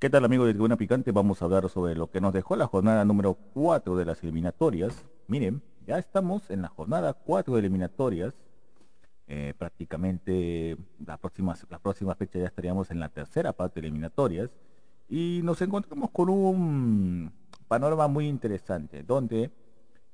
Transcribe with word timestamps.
¿Qué 0.00 0.08
tal 0.08 0.24
amigos 0.24 0.46
de 0.46 0.54
Tribuna 0.54 0.78
Picante? 0.78 1.12
Vamos 1.12 1.42
a 1.42 1.44
hablar 1.44 1.68
sobre 1.68 1.94
lo 1.94 2.10
que 2.10 2.22
nos 2.22 2.32
dejó 2.32 2.56
la 2.56 2.66
jornada 2.66 3.04
número 3.04 3.34
4 3.52 3.96
de 3.96 4.06
las 4.06 4.22
eliminatorias. 4.22 5.04
Miren, 5.26 5.60
ya 5.86 5.98
estamos 5.98 6.48
en 6.48 6.62
la 6.62 6.68
jornada 6.68 7.12
4 7.12 7.52
de 7.52 7.60
eliminatorias. 7.60 8.32
Eh, 9.26 9.52
prácticamente 9.58 10.78
la 11.04 11.18
próxima, 11.18 11.54
la 11.68 11.78
próxima 11.78 12.14
fecha 12.14 12.38
ya 12.38 12.46
estaríamos 12.46 12.90
en 12.90 12.98
la 12.98 13.10
tercera 13.10 13.52
parte 13.52 13.82
de 13.82 13.88
eliminatorias. 13.88 14.48
Y 15.06 15.42
nos 15.44 15.60
encontramos 15.60 16.08
con 16.12 16.30
un 16.30 17.30
panorama 17.68 18.08
muy 18.08 18.26
interesante, 18.26 19.02
donde 19.02 19.50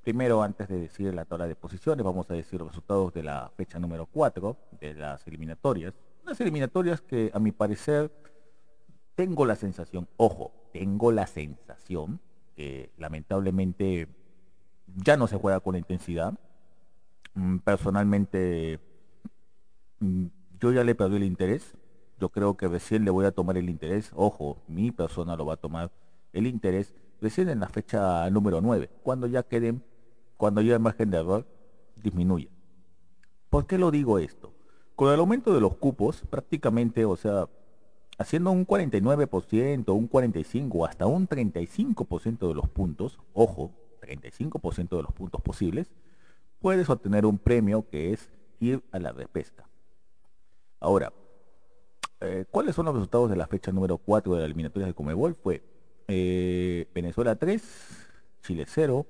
Primero, 0.03 0.41
antes 0.41 0.69
de 0.69 0.78
decir 0.78 1.12
la 1.12 1.25
tabla 1.25 1.48
de 1.48 1.56
posiciones, 1.56 2.05
vamos 2.05 2.30
a 2.30 2.34
decir 2.34 2.60
los 2.60 2.69
resultados 2.69 3.12
de 3.12 3.25
la 3.25 3.50
fecha 3.56 3.80
número 3.80 4.06
4 4.06 4.56
de 4.80 4.94
las 4.94 5.27
eliminatorias. 5.27 5.94
Unas 6.22 6.41
eliminatorias 6.41 7.00
que, 7.00 7.32
a 7.34 7.41
mi 7.41 7.50
parecer, 7.50 8.12
tengo 9.17 9.47
la 9.47 9.56
sensación, 9.56 10.09
ojo, 10.17 10.53
tengo 10.72 11.11
la 11.11 11.27
sensación 11.27 12.20
que 12.55 12.91
lamentablemente 12.97 14.09
ya 14.95 15.17
no 15.17 15.27
se 15.27 15.36
juega 15.36 15.61
con 15.61 15.72
la 15.72 15.78
intensidad. 15.78 16.34
Mm, 17.34 17.59
personalmente, 17.59 18.78
mm, 20.00 20.27
yo 20.61 20.72
ya 20.72 20.84
le 20.84 20.94
perdí 20.94 21.17
el 21.17 21.25
interés. 21.25 21.77
Yo 22.19 22.28
creo 22.28 22.56
que 22.56 22.69
recién 22.69 23.05
le 23.05 23.11
voy 23.11 23.27
a 23.27 23.33
tomar 23.33 23.59
el 23.59 23.69
interés. 23.69 24.11
Ojo, 24.14 24.62
mi 24.69 24.91
persona 24.91 25.37
lo 25.37 25.44
va 25.47 25.55
a 25.55 25.59
tomar 25.59 25.91
el 26.33 26.47
interés 26.47 26.94
recién 27.20 27.48
en 27.48 27.61
la 27.61 27.69
fecha 27.69 28.28
número 28.31 28.61
9, 28.61 28.91
cuando 29.03 29.27
ya 29.27 29.42
queden 29.42 29.83
cuando 30.37 30.61
ya 30.61 30.75
el 30.75 30.81
margen 30.81 31.11
de 31.11 31.19
error 31.19 31.47
disminuye. 31.97 32.50
¿Por 33.48 33.67
qué 33.67 33.78
lo 33.78 33.91
digo 33.91 34.19
esto? 34.19 34.53
Con 34.94 35.12
el 35.12 35.19
aumento 35.19 35.55
de 35.55 35.61
los 35.61 35.77
cupos, 35.77 36.22
prácticamente, 36.28 37.05
o 37.05 37.17
sea, 37.17 37.48
haciendo 38.19 38.50
un 38.50 38.67
49%, 38.67 39.92
un 39.92 40.11
45%, 40.11 40.89
hasta 40.89 41.06
un 41.06 41.28
35% 41.28 42.48
de 42.48 42.55
los 42.55 42.69
puntos, 42.69 43.19
ojo, 43.33 43.72
35% 44.00 44.97
de 44.97 45.03
los 45.03 45.12
puntos 45.12 45.41
posibles, 45.42 45.91
puedes 46.61 46.89
obtener 46.89 47.27
un 47.27 47.39
premio 47.39 47.89
que 47.89 48.12
es 48.12 48.31
ir 48.61 48.83
a 48.92 48.98
la 48.98 49.12
repesca. 49.12 49.69
Ahora, 50.81 51.12
eh, 52.20 52.47
¿cuáles 52.50 52.75
son 52.75 52.87
los 52.87 52.94
resultados 52.94 53.31
de 53.31 53.37
la 53.37 53.47
fecha 53.47 53.72
número 53.72 53.98
4 53.98 54.34
de 54.34 54.41
la 54.41 54.47
eliminatoria 54.47 54.87
de 54.87 54.94
Comebol? 54.94 55.34
Fue 55.34 55.62
eh, 56.09 56.88
Venezuela 56.94 57.37
3, 57.37 57.62
Chile 58.43 58.65
0, 58.66 59.06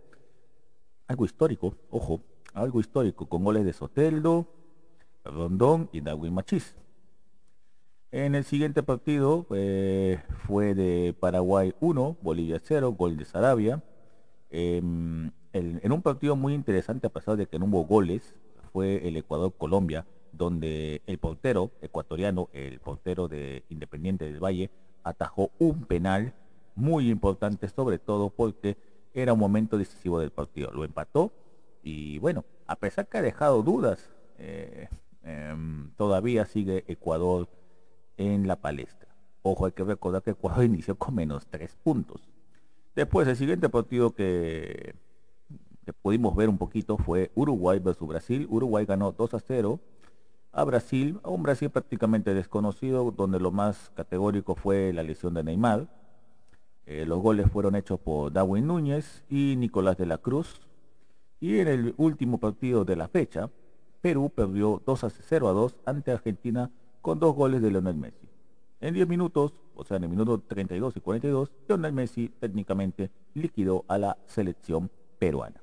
algo 1.07 1.25
histórico, 1.25 1.77
ojo, 1.91 2.21
algo 2.53 2.81
histórico, 2.81 3.27
con 3.27 3.45
goles 3.45 3.65
de 3.65 3.73
Soteldo, 3.73 4.49
Rondón 5.25 5.89
y 5.93 6.01
Darwin 6.01 6.35
Machís. 6.35 6.77
En 8.13 8.35
el 8.35 8.45
siguiente 8.45 8.83
partido 8.83 9.47
eh, 9.55 10.21
fue 10.47 10.75
de 10.75 11.15
Paraguay 11.19 11.75
1, 11.81 12.17
Bolivia 12.23 12.61
0, 12.63 12.93
gol 12.93 13.17
de 13.17 13.25
Sarabia. 13.25 13.83
Em, 14.51 15.33
en 15.53 15.93
un 15.93 16.03
partido 16.03 16.37
muy 16.37 16.55
interesante, 16.55 17.07
a 17.07 17.11
pesar 17.11 17.37
de 17.37 17.47
que 17.47 17.59
no 17.59 17.67
hubo 17.67 17.85
goles, 17.85 18.35
fue 18.73 19.09
el 19.09 19.17
Ecuador-Colombia, 19.17 20.07
donde 20.33 21.03
el 21.07 21.19
portero 21.19 21.73
ecuatoriano, 21.81 22.49
el 22.53 22.79
portero 22.79 23.27
de 23.27 23.65
Independiente 23.71 24.27
del 24.27 24.43
Valle, 24.43 24.71
atajó 25.03 25.51
un 25.59 25.85
penal 25.85 26.35
muy 26.75 27.11
importante, 27.11 27.69
sobre 27.69 27.99
todo 27.99 28.31
porque 28.31 28.77
era 29.15 29.33
un 29.33 29.39
momento 29.39 29.79
decisivo 29.79 30.21
del 30.21 30.31
partido. 30.31 30.71
Lo 30.73 30.85
empató 30.85 31.33
y 31.83 32.19
bueno, 32.19 32.45
a 32.67 32.77
pesar 32.77 33.09
que 33.09 33.19
ha 33.19 33.23
dejado 33.23 33.63
dudas, 33.63 34.11
eh, 34.39 34.89
em, 35.23 35.91
todavía 35.97 36.45
sigue 36.45 36.85
Ecuador 36.87 37.49
en 38.17 38.47
la 38.47 38.57
palestra. 38.57 39.09
Ojo, 39.43 39.67
hay 39.67 39.73
que 39.73 39.85
recordar 39.85 40.23
que 40.23 40.31
Ecuador 40.31 40.65
inició 40.67 40.97
con 40.97 41.15
menos 41.15 41.47
tres 41.47 41.77
puntos. 41.83 42.21
Después, 42.95 43.29
el 43.29 43.37
siguiente 43.37 43.69
partido 43.69 44.13
que, 44.15 44.95
pudimos 46.03 46.35
ver 46.35 46.49
un 46.49 46.59
poquito 46.59 46.97
fue 46.97 47.31
Uruguay 47.35 47.79
versus 47.79 48.09
Brasil. 48.09 48.47
Uruguay 48.51 48.87
ganó 48.87 49.13
2 49.13 49.35
a 49.35 49.41
0 49.41 49.81
a 50.53 50.65
Brasil, 50.65 51.21
a 51.23 51.29
un 51.29 51.43
Brasil 51.43 51.69
prácticamente 51.69 52.33
desconocido, 52.33 53.11
donde 53.11 53.39
lo 53.39 53.51
más 53.51 53.91
categórico 53.95 54.55
fue 54.55 54.93
la 54.95 55.03
lesión 55.03 55.35
de 55.35 55.45
Neymar 55.45 55.87
eh, 56.87 57.05
los 57.05 57.19
goles 57.21 57.51
fueron 57.51 57.75
hechos 57.75 57.99
por 57.99 58.33
Darwin 58.33 58.69
Núñez 58.69 59.25
y 59.29 59.57
Nicolás 59.57 59.97
de 59.97 60.07
la 60.07 60.19
Cruz. 60.19 60.61
Y 61.41 61.59
en 61.59 61.67
el 61.69 61.95
último 61.97 62.39
partido 62.39 62.85
de 62.85 62.95
la 62.95 63.09
fecha, 63.09 63.51
Perú 64.01 64.31
perdió 64.31 64.81
2 64.87 65.05
a 65.05 65.11
0 65.11 65.49
a 65.49 65.53
2 65.53 65.77
ante 65.85 66.13
Argentina 66.13 66.71
con 67.07 67.21
dos 67.21 67.37
goles 67.37 67.63
de 67.63 67.71
Lionel 67.71 67.95
Messi. 67.95 68.29
En 68.81 68.93
10 68.93 69.07
minutos, 69.07 69.53
o 69.77 69.85
sea, 69.85 69.97
en 69.99 70.03
el 70.03 70.09
minuto 70.09 70.41
32 70.41 70.97
y 70.97 71.01
42, 71.01 71.53
Lionel 71.69 71.93
Messi 71.93 72.29
técnicamente 72.41 73.13
liquidó 73.35 73.85
a 73.87 73.97
la 73.97 74.17
selección 74.27 74.91
peruana. 75.21 75.61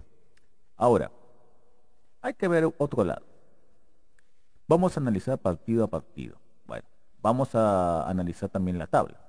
Ahora, 0.78 1.12
hay 2.22 2.34
que 2.36 2.48
ver 2.48 2.74
otro 2.78 3.04
lado. 3.04 3.26
Vamos 4.70 4.96
a 4.96 5.02
analizar 5.02 5.38
partido 5.38 5.84
a 5.84 5.88
partido. 5.88 6.38
Bueno, 6.66 6.86
vamos 7.22 7.54
a 7.56 8.10
analizar 8.10 8.48
también 8.48 8.80
la 8.80 8.88
tabla. 8.88 9.20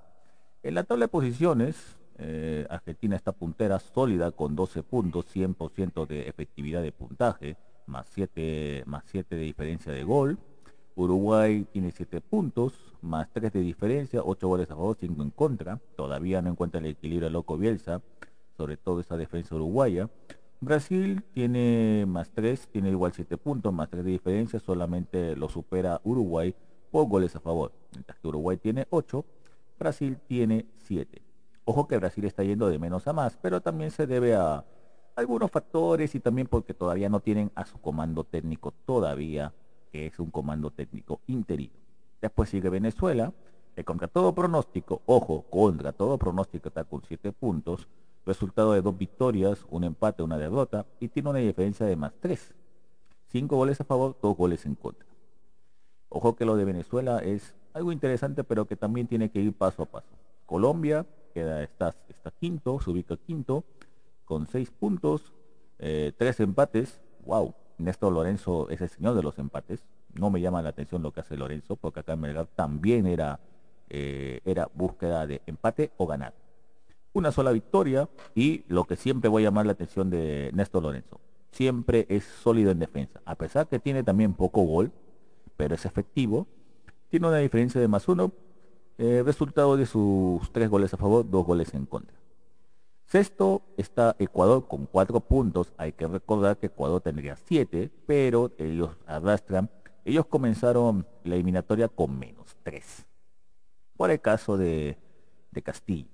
En 0.62 0.76
la 0.76 0.84
tabla 0.84 1.06
de 1.06 1.08
posiciones, 1.08 1.96
eh, 2.18 2.64
Argentina 2.70 3.16
está 3.16 3.32
puntera 3.32 3.80
sólida 3.80 4.30
con 4.30 4.54
12 4.54 4.84
puntos, 4.84 5.26
100% 5.34 6.06
de 6.06 6.28
efectividad 6.28 6.80
de 6.80 6.92
puntaje, 6.92 7.56
más 7.86 8.06
7, 8.14 8.84
más 8.86 9.02
7 9.08 9.34
de 9.34 9.42
diferencia 9.42 9.90
de 9.90 10.04
gol. 10.04 10.38
Uruguay 10.96 11.66
tiene 11.72 11.90
7 11.90 12.20
puntos, 12.20 12.72
más 13.02 13.28
3 13.32 13.52
de 13.52 13.60
diferencia, 13.60 14.22
8 14.24 14.48
goles 14.48 14.70
a 14.70 14.76
favor, 14.76 14.96
5 14.98 15.22
en 15.22 15.30
contra. 15.30 15.80
Todavía 15.96 16.40
no 16.40 16.50
encuentra 16.50 16.80
el 16.80 16.86
equilibrio 16.86 17.30
loco 17.30 17.58
Bielsa, 17.58 18.00
sobre 18.56 18.76
todo 18.76 19.00
esa 19.00 19.16
defensa 19.16 19.54
uruguaya. 19.54 20.08
Brasil 20.60 21.22
tiene 21.32 22.04
más 22.06 22.30
3, 22.30 22.68
tiene 22.68 22.90
igual 22.90 23.12
7 23.12 23.36
puntos, 23.36 23.72
más 23.72 23.90
3 23.90 24.04
de 24.04 24.10
diferencia, 24.12 24.60
solamente 24.60 25.36
lo 25.36 25.48
supera 25.48 26.00
Uruguay 26.04 26.54
por 26.90 27.08
goles 27.08 27.34
a 27.36 27.40
favor. 27.40 27.72
Mientras 27.92 28.18
que 28.18 28.28
Uruguay 28.28 28.56
tiene 28.56 28.86
8 28.90 29.24
Brasil 29.78 30.18
tiene 30.26 30.66
7. 30.84 31.22
Ojo 31.64 31.88
que 31.88 31.98
Brasil 31.98 32.24
está 32.24 32.44
yendo 32.44 32.68
de 32.68 32.78
menos 32.78 33.06
a 33.06 33.12
más, 33.12 33.38
pero 33.40 33.60
también 33.60 33.90
se 33.90 34.06
debe 34.06 34.34
a 34.34 34.64
algunos 35.16 35.50
factores 35.50 36.14
y 36.14 36.20
también 36.20 36.46
porque 36.46 36.74
todavía 36.74 37.08
no 37.08 37.20
tienen 37.20 37.50
a 37.54 37.64
su 37.64 37.80
comando 37.80 38.24
técnico 38.24 38.72
todavía, 38.84 39.52
que 39.94 40.06
es 40.06 40.18
un 40.18 40.32
comando 40.32 40.72
técnico 40.72 41.20
interino. 41.28 41.78
Después 42.20 42.50
sigue 42.50 42.68
Venezuela, 42.68 43.32
que 43.76 43.84
contra 43.84 44.08
todo 44.08 44.34
pronóstico, 44.34 45.02
ojo, 45.06 45.42
contra 45.42 45.92
todo 45.92 46.18
pronóstico 46.18 46.66
está 46.66 46.82
con 46.82 47.04
7 47.06 47.30
puntos, 47.30 47.86
resultado 48.26 48.72
de 48.72 48.82
dos 48.82 48.98
victorias, 48.98 49.64
un 49.70 49.84
empate, 49.84 50.24
una 50.24 50.36
derrota, 50.36 50.84
y 50.98 51.06
tiene 51.06 51.30
una 51.30 51.38
diferencia 51.38 51.86
de 51.86 51.94
más 51.94 52.12
3. 52.18 52.56
5 53.28 53.56
goles 53.56 53.80
a 53.80 53.84
favor, 53.84 54.18
2 54.20 54.36
goles 54.36 54.66
en 54.66 54.74
contra. 54.74 55.06
Ojo 56.08 56.34
que 56.34 56.44
lo 56.44 56.56
de 56.56 56.64
Venezuela 56.64 57.20
es 57.20 57.54
algo 57.72 57.92
interesante, 57.92 58.42
pero 58.42 58.66
que 58.66 58.74
también 58.74 59.06
tiene 59.06 59.30
que 59.30 59.38
ir 59.38 59.52
paso 59.52 59.84
a 59.84 59.86
paso. 59.86 60.10
Colombia 60.44 61.06
queda, 61.32 61.62
está, 61.62 61.94
está 62.08 62.32
quinto, 62.32 62.80
se 62.80 62.90
ubica 62.90 63.16
quinto, 63.16 63.62
con 64.24 64.48
seis 64.48 64.72
puntos, 64.72 65.32
eh, 65.78 66.12
tres 66.18 66.40
empates. 66.40 67.00
Wow, 67.24 67.54
Néstor 67.78 68.12
Lorenzo 68.12 68.68
es 68.70 68.80
el 68.80 68.88
señor 68.88 69.14
de 69.14 69.22
los 69.22 69.38
empates. 69.38 69.84
No 70.18 70.30
me 70.30 70.40
llama 70.40 70.62
la 70.62 70.70
atención 70.70 71.02
lo 71.02 71.12
que 71.12 71.20
hace 71.20 71.36
Lorenzo, 71.36 71.76
porque 71.76 72.00
acá 72.00 72.12
en 72.12 72.20
Melgar 72.20 72.46
también 72.54 73.06
era, 73.06 73.40
eh, 73.88 74.40
era 74.44 74.68
búsqueda 74.74 75.26
de 75.26 75.42
empate 75.46 75.92
o 75.96 76.06
ganar. 76.06 76.34
Una 77.12 77.32
sola 77.32 77.52
victoria 77.52 78.08
y 78.34 78.64
lo 78.68 78.84
que 78.84 78.96
siempre 78.96 79.28
voy 79.28 79.42
a 79.42 79.46
llamar 79.46 79.66
la 79.66 79.72
atención 79.72 80.10
de 80.10 80.50
Néstor 80.54 80.82
Lorenzo. 80.82 81.20
Siempre 81.50 82.06
es 82.08 82.24
sólido 82.24 82.70
en 82.70 82.78
defensa. 82.78 83.20
A 83.24 83.36
pesar 83.36 83.68
que 83.68 83.78
tiene 83.78 84.02
también 84.02 84.34
poco 84.34 84.62
gol, 84.62 84.90
pero 85.56 85.74
es 85.74 85.84
efectivo. 85.84 86.46
Tiene 87.08 87.28
una 87.28 87.38
diferencia 87.38 87.80
de 87.80 87.86
más 87.86 88.08
uno, 88.08 88.32
eh, 88.98 89.22
resultado 89.24 89.76
de 89.76 89.86
sus 89.86 90.50
tres 90.52 90.68
goles 90.68 90.92
a 90.94 90.96
favor, 90.96 91.28
dos 91.28 91.46
goles 91.46 91.72
en 91.74 91.86
contra. 91.86 92.23
Sexto 93.14 93.62
está 93.76 94.16
Ecuador 94.18 94.66
con 94.66 94.86
cuatro 94.86 95.20
puntos. 95.20 95.72
Hay 95.76 95.92
que 95.92 96.08
recordar 96.08 96.58
que 96.58 96.66
Ecuador 96.66 97.00
tendría 97.00 97.36
siete, 97.36 97.88
pero 98.08 98.50
ellos 98.58 98.90
arrastran. 99.06 99.70
Ellos 100.04 100.26
comenzaron 100.26 101.06
la 101.22 101.36
eliminatoria 101.36 101.86
con 101.86 102.18
menos 102.18 102.56
tres. 102.64 103.06
Por 103.96 104.10
el 104.10 104.20
caso 104.20 104.56
de, 104.56 104.98
de 105.52 105.62
Castillo. 105.62 106.08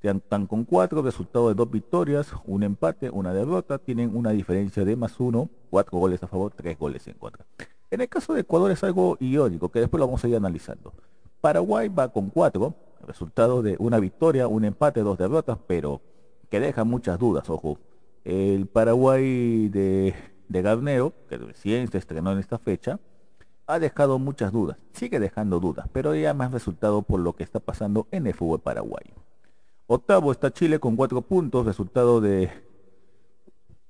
Están 0.00 0.48
con 0.48 0.64
cuatro, 0.64 1.02
resultado 1.02 1.46
de 1.46 1.54
dos 1.54 1.70
victorias, 1.70 2.32
un 2.46 2.64
empate, 2.64 3.08
una 3.08 3.32
derrota. 3.32 3.78
Tienen 3.78 4.16
una 4.16 4.30
diferencia 4.30 4.84
de 4.84 4.96
más 4.96 5.20
uno, 5.20 5.50
cuatro 5.70 5.98
goles 5.98 6.20
a 6.24 6.26
favor, 6.26 6.52
tres 6.52 6.76
goles 6.76 7.06
en 7.06 7.14
contra. 7.14 7.46
En 7.92 8.00
el 8.00 8.08
caso 8.08 8.34
de 8.34 8.40
Ecuador 8.40 8.72
es 8.72 8.82
algo 8.82 9.16
irónico, 9.20 9.68
que 9.68 9.78
después 9.78 10.00
lo 10.00 10.08
vamos 10.08 10.24
a 10.24 10.28
ir 10.28 10.34
analizando. 10.34 10.94
Paraguay 11.40 11.88
va 11.88 12.08
con 12.08 12.28
cuatro, 12.28 12.74
resultado 13.06 13.62
de 13.62 13.76
una 13.78 13.98
victoria, 13.98 14.48
un 14.48 14.64
empate, 14.64 15.00
dos 15.00 15.18
derrotas, 15.18 15.58
pero 15.66 16.00
que 16.48 16.60
deja 16.60 16.84
muchas 16.84 17.18
dudas, 17.18 17.48
ojo. 17.50 17.78
El 18.24 18.66
Paraguay 18.66 19.68
de, 19.68 20.14
de 20.48 20.62
Garnero, 20.62 21.12
que 21.28 21.38
recién 21.38 21.90
se 21.90 21.98
estrenó 21.98 22.32
en 22.32 22.38
esta 22.38 22.58
fecha, 22.58 23.00
ha 23.66 23.78
dejado 23.78 24.18
muchas 24.18 24.52
dudas, 24.52 24.78
sigue 24.92 25.18
dejando 25.18 25.60
dudas, 25.60 25.88
pero 25.92 26.14
ya 26.14 26.34
más 26.34 26.52
resultado 26.52 27.02
por 27.02 27.20
lo 27.20 27.34
que 27.34 27.44
está 27.44 27.60
pasando 27.60 28.06
en 28.10 28.26
el 28.26 28.34
fútbol 28.34 28.60
paraguayo. 28.60 29.14
Octavo 29.86 30.32
está 30.32 30.52
Chile 30.52 30.78
con 30.78 30.96
cuatro 30.96 31.22
puntos, 31.22 31.66
resultado 31.66 32.20
de, 32.20 32.50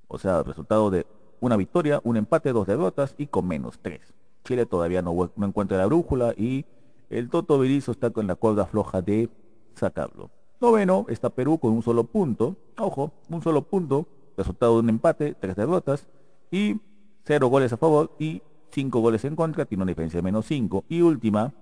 o 0.07 0.17
sea, 0.17 0.43
resultado 0.43 0.89
de 0.89 1.05
una 1.39 1.57
victoria, 1.57 1.99
un 2.03 2.17
empate, 2.17 2.53
dos 2.53 2.67
derrotas 2.67 3.15
y 3.17 3.27
con 3.27 3.47
menos 3.47 3.79
tres. 3.81 4.13
Chile 4.43 4.65
todavía 4.65 5.01
no, 5.01 5.31
no 5.35 5.45
encuentra 5.45 5.77
la 5.77 5.85
brújula 5.85 6.33
y 6.37 6.65
el 7.17 7.29
Toto 7.29 7.59
Berizzo 7.59 7.91
está 7.91 8.09
con 8.09 8.27
la 8.27 8.35
cuerda 8.35 8.65
floja 8.65 9.01
de 9.01 9.29
sacarlo. 9.75 10.31
Noveno 10.59 11.05
está 11.09 11.29
Perú 11.29 11.59
con 11.59 11.73
un 11.73 11.83
solo 11.83 12.05
punto. 12.05 12.55
Ojo, 12.77 13.11
un 13.29 13.41
solo 13.41 13.63
punto. 13.63 14.07
Resultado 14.37 14.73
de 14.73 14.79
un 14.79 14.89
empate, 14.89 15.35
tres 15.35 15.55
derrotas. 15.55 16.07
Y 16.51 16.79
cero 17.23 17.47
goles 17.47 17.73
a 17.73 17.77
favor 17.77 18.15
y 18.17 18.41
cinco 18.71 18.99
goles 18.99 19.25
en 19.25 19.35
contra. 19.35 19.65
Tiene 19.65 19.83
una 19.83 19.91
diferencia 19.91 20.17
de 20.17 20.23
menos 20.23 20.45
cinco. 20.45 20.85
Y 20.89 21.01
última, 21.01 21.53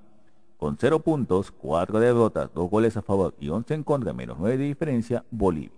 con 0.57 0.77
cero 0.77 0.99
puntos, 0.99 1.51
cuatro 1.51 1.99
derrotas, 1.99 2.53
dos 2.53 2.69
goles 2.69 2.95
a 2.95 3.01
favor 3.01 3.33
y 3.39 3.49
once 3.49 3.73
en 3.73 3.83
contra, 3.83 4.13
menos 4.13 4.37
nueve 4.39 4.57
de 4.57 4.65
diferencia, 4.65 5.25
Bolivia. 5.31 5.71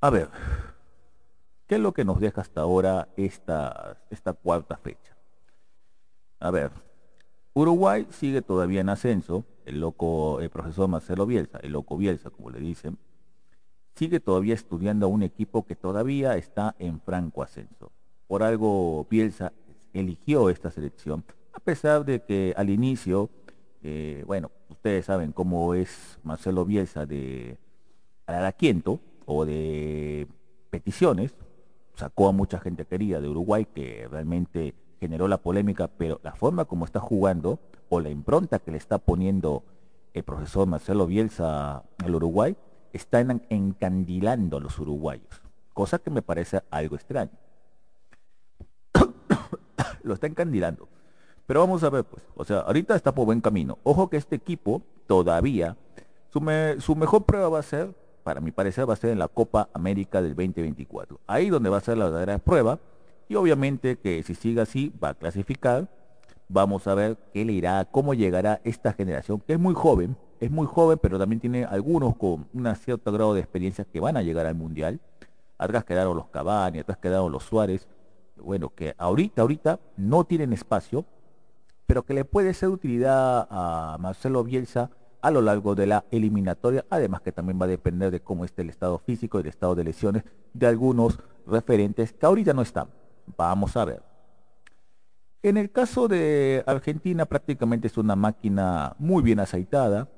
A 0.00 0.08
ver, 0.08 0.30
¿qué 1.66 1.74
es 1.74 1.80
lo 1.80 1.92
que 1.92 2.06
nos 2.06 2.20
deja 2.20 2.40
hasta 2.40 2.62
ahora 2.62 3.08
esta, 3.16 3.98
esta 4.08 4.32
cuarta 4.32 4.78
fecha? 4.78 5.14
A 6.40 6.50
ver, 6.50 6.70
Uruguay 7.58 8.06
sigue 8.10 8.40
todavía 8.40 8.82
en 8.82 8.88
ascenso, 8.88 9.44
el 9.66 9.80
loco, 9.80 10.40
el 10.40 10.48
profesor 10.48 10.86
Marcelo 10.88 11.26
Bielsa, 11.26 11.58
el 11.58 11.72
loco 11.72 11.96
Bielsa, 11.96 12.30
como 12.30 12.50
le 12.50 12.60
dicen, 12.60 12.98
sigue 13.96 14.20
todavía 14.20 14.54
estudiando 14.54 15.06
a 15.06 15.08
un 15.08 15.24
equipo 15.24 15.66
que 15.66 15.74
todavía 15.74 16.36
está 16.36 16.76
en 16.78 17.00
franco 17.00 17.42
ascenso. 17.42 17.90
Por 18.28 18.44
algo 18.44 19.08
Bielsa 19.10 19.52
eligió 19.92 20.50
esta 20.50 20.70
selección, 20.70 21.24
a 21.52 21.58
pesar 21.58 22.04
de 22.04 22.22
que 22.22 22.54
al 22.56 22.70
inicio, 22.70 23.28
eh, 23.82 24.22
bueno, 24.24 24.52
ustedes 24.68 25.06
saben 25.06 25.32
cómo 25.32 25.74
es 25.74 26.20
Marcelo 26.22 26.64
Bielsa 26.64 27.06
de 27.06 27.58
Araquiento 28.26 29.00
o 29.26 29.44
de 29.44 30.28
peticiones, 30.70 31.34
sacó 31.96 32.28
a 32.28 32.32
mucha 32.32 32.60
gente 32.60 32.84
querida 32.84 33.20
de 33.20 33.28
Uruguay 33.28 33.66
que 33.66 34.06
realmente 34.08 34.76
generó 35.00 35.28
la 35.28 35.38
polémica, 35.38 35.88
pero 35.88 36.20
la 36.22 36.34
forma 36.34 36.64
como 36.64 36.84
está 36.84 37.00
jugando 37.00 37.58
o 37.88 38.00
la 38.00 38.10
impronta 38.10 38.58
que 38.58 38.70
le 38.70 38.78
está 38.78 38.98
poniendo 38.98 39.62
el 40.14 40.24
profesor 40.24 40.66
Marcelo 40.66 41.06
Bielsa 41.06 41.82
al 41.98 42.14
Uruguay, 42.14 42.56
está 42.92 43.20
encandilando 43.20 44.56
a 44.56 44.60
los 44.60 44.78
uruguayos, 44.78 45.42
cosa 45.74 45.98
que 45.98 46.10
me 46.10 46.22
parece 46.22 46.60
algo 46.70 46.96
extraño. 46.96 47.32
Lo 50.02 50.14
está 50.14 50.26
encandilando. 50.26 50.88
Pero 51.46 51.60
vamos 51.60 51.82
a 51.82 51.90
ver, 51.90 52.04
pues, 52.04 52.22
o 52.34 52.44
sea, 52.44 52.60
ahorita 52.60 52.94
está 52.94 53.14
por 53.14 53.24
buen 53.24 53.40
camino. 53.40 53.78
Ojo 53.82 54.10
que 54.10 54.18
este 54.18 54.36
equipo 54.36 54.82
todavía, 55.06 55.76
su, 56.28 56.40
su 56.80 56.96
mejor 56.96 57.24
prueba 57.24 57.48
va 57.48 57.58
a 57.60 57.62
ser, 57.62 57.94
para 58.22 58.40
mi 58.40 58.50
parecer, 58.50 58.88
va 58.88 58.92
a 58.92 58.96
ser 58.96 59.10
en 59.10 59.18
la 59.18 59.28
Copa 59.28 59.70
América 59.72 60.20
del 60.20 60.34
2024. 60.34 61.20
Ahí 61.26 61.48
donde 61.48 61.70
va 61.70 61.78
a 61.78 61.80
ser 61.80 61.96
la 61.96 62.06
verdadera 62.06 62.38
prueba 62.38 62.78
y 63.28 63.34
obviamente 63.34 63.98
que 63.98 64.22
si 64.22 64.34
sigue 64.34 64.60
así 64.60 64.92
va 65.02 65.10
a 65.10 65.14
clasificar. 65.14 65.88
Vamos 66.50 66.86
a 66.86 66.94
ver 66.94 67.18
qué 67.34 67.44
le 67.44 67.52
irá, 67.52 67.84
cómo 67.84 68.14
llegará 68.14 68.60
esta 68.64 68.94
generación, 68.94 69.40
que 69.40 69.52
es 69.52 69.58
muy 69.58 69.74
joven, 69.74 70.16
es 70.40 70.50
muy 70.50 70.66
joven, 70.66 70.98
pero 71.00 71.18
también 71.18 71.40
tiene 71.40 71.64
algunos 71.66 72.16
con 72.16 72.46
un 72.54 72.76
cierto 72.76 73.12
grado 73.12 73.34
de 73.34 73.40
experiencia 73.40 73.84
que 73.84 74.00
van 74.00 74.16
a 74.16 74.22
llegar 74.22 74.46
al 74.46 74.54
Mundial. 74.54 74.98
Atrás 75.58 75.84
quedaron 75.84 76.16
los 76.16 76.28
Cavani, 76.28 76.78
atrás 76.78 76.96
quedaron 76.96 77.30
los 77.30 77.44
Suárez. 77.44 77.86
Bueno, 78.36 78.70
que 78.74 78.94
ahorita, 78.96 79.42
ahorita 79.42 79.78
no 79.98 80.24
tienen 80.24 80.54
espacio, 80.54 81.04
pero 81.84 82.04
que 82.04 82.14
le 82.14 82.24
puede 82.24 82.54
ser 82.54 82.70
utilidad 82.70 83.46
a 83.50 83.98
Marcelo 84.00 84.42
Bielsa 84.42 84.90
a 85.20 85.30
lo 85.30 85.42
largo 85.42 85.74
de 85.74 85.86
la 85.86 86.04
eliminatoria, 86.10 86.86
además 86.88 87.20
que 87.20 87.32
también 87.32 87.60
va 87.60 87.64
a 87.64 87.68
depender 87.68 88.10
de 88.10 88.20
cómo 88.20 88.46
esté 88.46 88.62
el 88.62 88.70
estado 88.70 88.98
físico 88.98 89.38
y 89.38 89.42
el 89.42 89.48
estado 89.48 89.74
de 89.74 89.84
lesiones 89.84 90.22
de 90.54 90.66
algunos 90.66 91.18
referentes 91.46 92.12
que 92.12 92.24
ahorita 92.24 92.54
no 92.54 92.62
están. 92.62 92.88
Vamos 93.36 93.76
a 93.76 93.84
ver. 93.84 94.02
En 95.42 95.56
el 95.56 95.70
caso 95.70 96.08
de 96.08 96.64
Argentina 96.66 97.24
prácticamente 97.26 97.86
es 97.86 97.96
una 97.96 98.16
máquina 98.16 98.96
muy 98.98 99.22
bien 99.22 99.40
aceitada. 99.40 100.08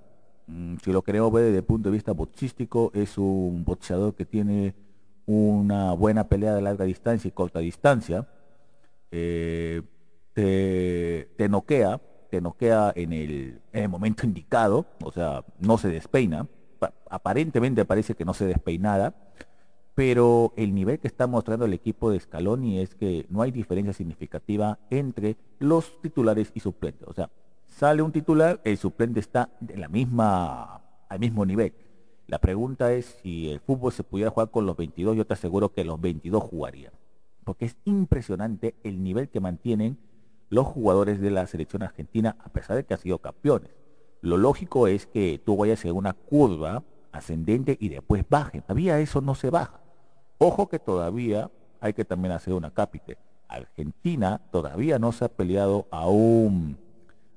Mm, 0.47 0.77
si 0.83 0.93
lo 0.93 1.03
queremos 1.03 1.31
ver 1.33 1.45
desde 1.45 1.59
el 1.59 1.65
punto 1.65 1.91
de 1.91 1.95
vista 1.95 2.13
boxístico, 2.13 2.91
es 2.95 3.19
un 3.19 3.65
boxeador 3.65 4.15
que 4.15 4.25
tiene 4.25 4.75
una 5.27 5.93
buena 5.93 6.29
pelea 6.29 6.55
de 6.55 6.63
larga 6.63 6.85
distancia 6.85 7.29
y 7.29 7.33
corta 7.33 7.59
distancia. 7.61 8.27
Eh, 9.11 9.83
te, 10.33 11.49
noquea, 11.49 12.01
te 12.31 12.41
noquea 12.41 12.93
en 12.95 13.13
el, 13.13 13.61
en 13.73 13.83
el 13.83 13.89
momento 13.89 14.25
indicado, 14.25 14.87
o 15.05 15.13
sea, 15.13 15.45
no 15.59 15.77
se 15.77 15.89
despeina. 15.89 16.47
Aparentemente 17.11 17.85
parece 17.85 18.15
que 18.15 18.25
no 18.25 18.33
se 18.33 18.47
despeinada 18.47 19.15
pero 19.95 20.53
el 20.57 20.75
nivel 20.75 20.99
que 20.99 21.09
está 21.09 21.27
mostrando 21.27 21.65
el 21.65 21.73
equipo 21.73 22.11
de 22.11 22.21
Scaloni 22.21 22.79
es 22.79 22.95
que 22.95 23.27
no 23.29 23.43
hay 23.43 23.51
diferencia 23.51 23.93
significativa 23.93 24.79
entre 24.91 25.37
los 25.59 26.01
titulares 26.01 26.53
y 26.55 26.61
suplentes. 26.61 27.07
O 27.09 27.13
sea, 27.13 27.31
sale 27.67 28.03
un 28.03 28.13
titular, 28.13 28.61
el 28.65 28.79
suplente 28.79 29.21
está 29.21 29.51
de 29.61 29.77
la 29.77 29.89
misma, 29.89 30.83
al 31.09 31.19
mismo 31.19 31.45
nivel. 31.45 31.75
La 32.27 32.39
pregunta 32.39 32.93
es 32.93 33.19
si 33.23 33.51
el 33.51 33.61
fútbol 33.61 33.93
se 33.93 34.05
pudiera 34.05 34.31
jugar 34.31 34.51
con 34.51 34.65
los 34.65 34.77
22, 34.77 35.17
yo 35.17 35.27
te 35.27 35.35
aseguro 35.35 35.73
que 35.73 35.85
los 35.85 36.01
22 36.01 36.43
jugarían. 36.43 36.93
Porque 37.45 37.65
es 37.65 37.77
impresionante 37.85 38.77
el 38.85 39.03
nivel 39.03 39.29
que 39.29 39.41
mantienen 39.41 39.99
los 40.49 40.67
jugadores 40.67 41.21
de 41.21 41.31
la 41.31 41.47
selección 41.47 41.83
argentina 41.83 42.37
a 42.39 42.51
pesar 42.51 42.77
de 42.77 42.85
que 42.85 42.95
han 42.95 43.01
sido 43.01 43.19
campeones. 43.19 43.71
Lo 44.21 44.37
lógico 44.37 44.87
es 44.87 45.07
que 45.07 45.41
tú 45.45 45.57
vayas 45.57 45.85
en 45.85 45.97
una 45.97 46.13
curva 46.13 46.85
ascendente 47.13 47.77
y 47.81 47.89
después 47.89 48.25
baje. 48.29 48.61
Todavía 48.61 49.01
eso 49.01 49.21
no 49.21 49.35
se 49.35 49.51
baja. 49.51 49.80
Ojo 50.43 50.71
que 50.71 50.79
todavía 50.79 51.51
hay 51.83 51.93
que 51.93 52.07
también 52.07 52.33
hacer 52.33 52.55
una 52.55 52.71
cápite. 52.71 53.19
Argentina 53.47 54.41
todavía 54.51 54.99
no 54.99 55.13
se 55.13 55.27
ha 55.27 55.29
peleado 55.29 55.87
a 55.91 56.09
un, 56.09 56.79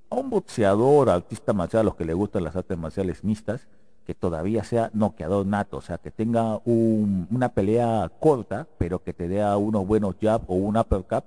a 0.09 0.15
un 0.15 0.29
boxeador, 0.29 1.09
artista 1.09 1.51
marcial, 1.51 1.81
a 1.81 1.83
los 1.83 1.95
que 1.95 2.05
le 2.05 2.13
gustan 2.13 2.45
las 2.45 2.55
artes 2.55 2.77
marciales 2.77 3.21
mixtas, 3.25 3.67
que 4.05 4.15
todavía 4.15 4.63
sea 4.63 4.89
noqueador 4.93 5.45
nato, 5.45 5.77
o 5.77 5.81
sea, 5.81 5.97
que 5.97 6.11
tenga 6.11 6.61
una 6.63 7.49
pelea 7.49 8.09
corta, 8.21 8.67
pero 8.77 9.03
que 9.03 9.11
te 9.11 9.27
dé 9.27 9.43
unos 9.53 9.85
buenos 9.85 10.15
jab 10.21 10.43
o 10.47 10.55
un 10.55 10.77
uppercut 10.77 11.25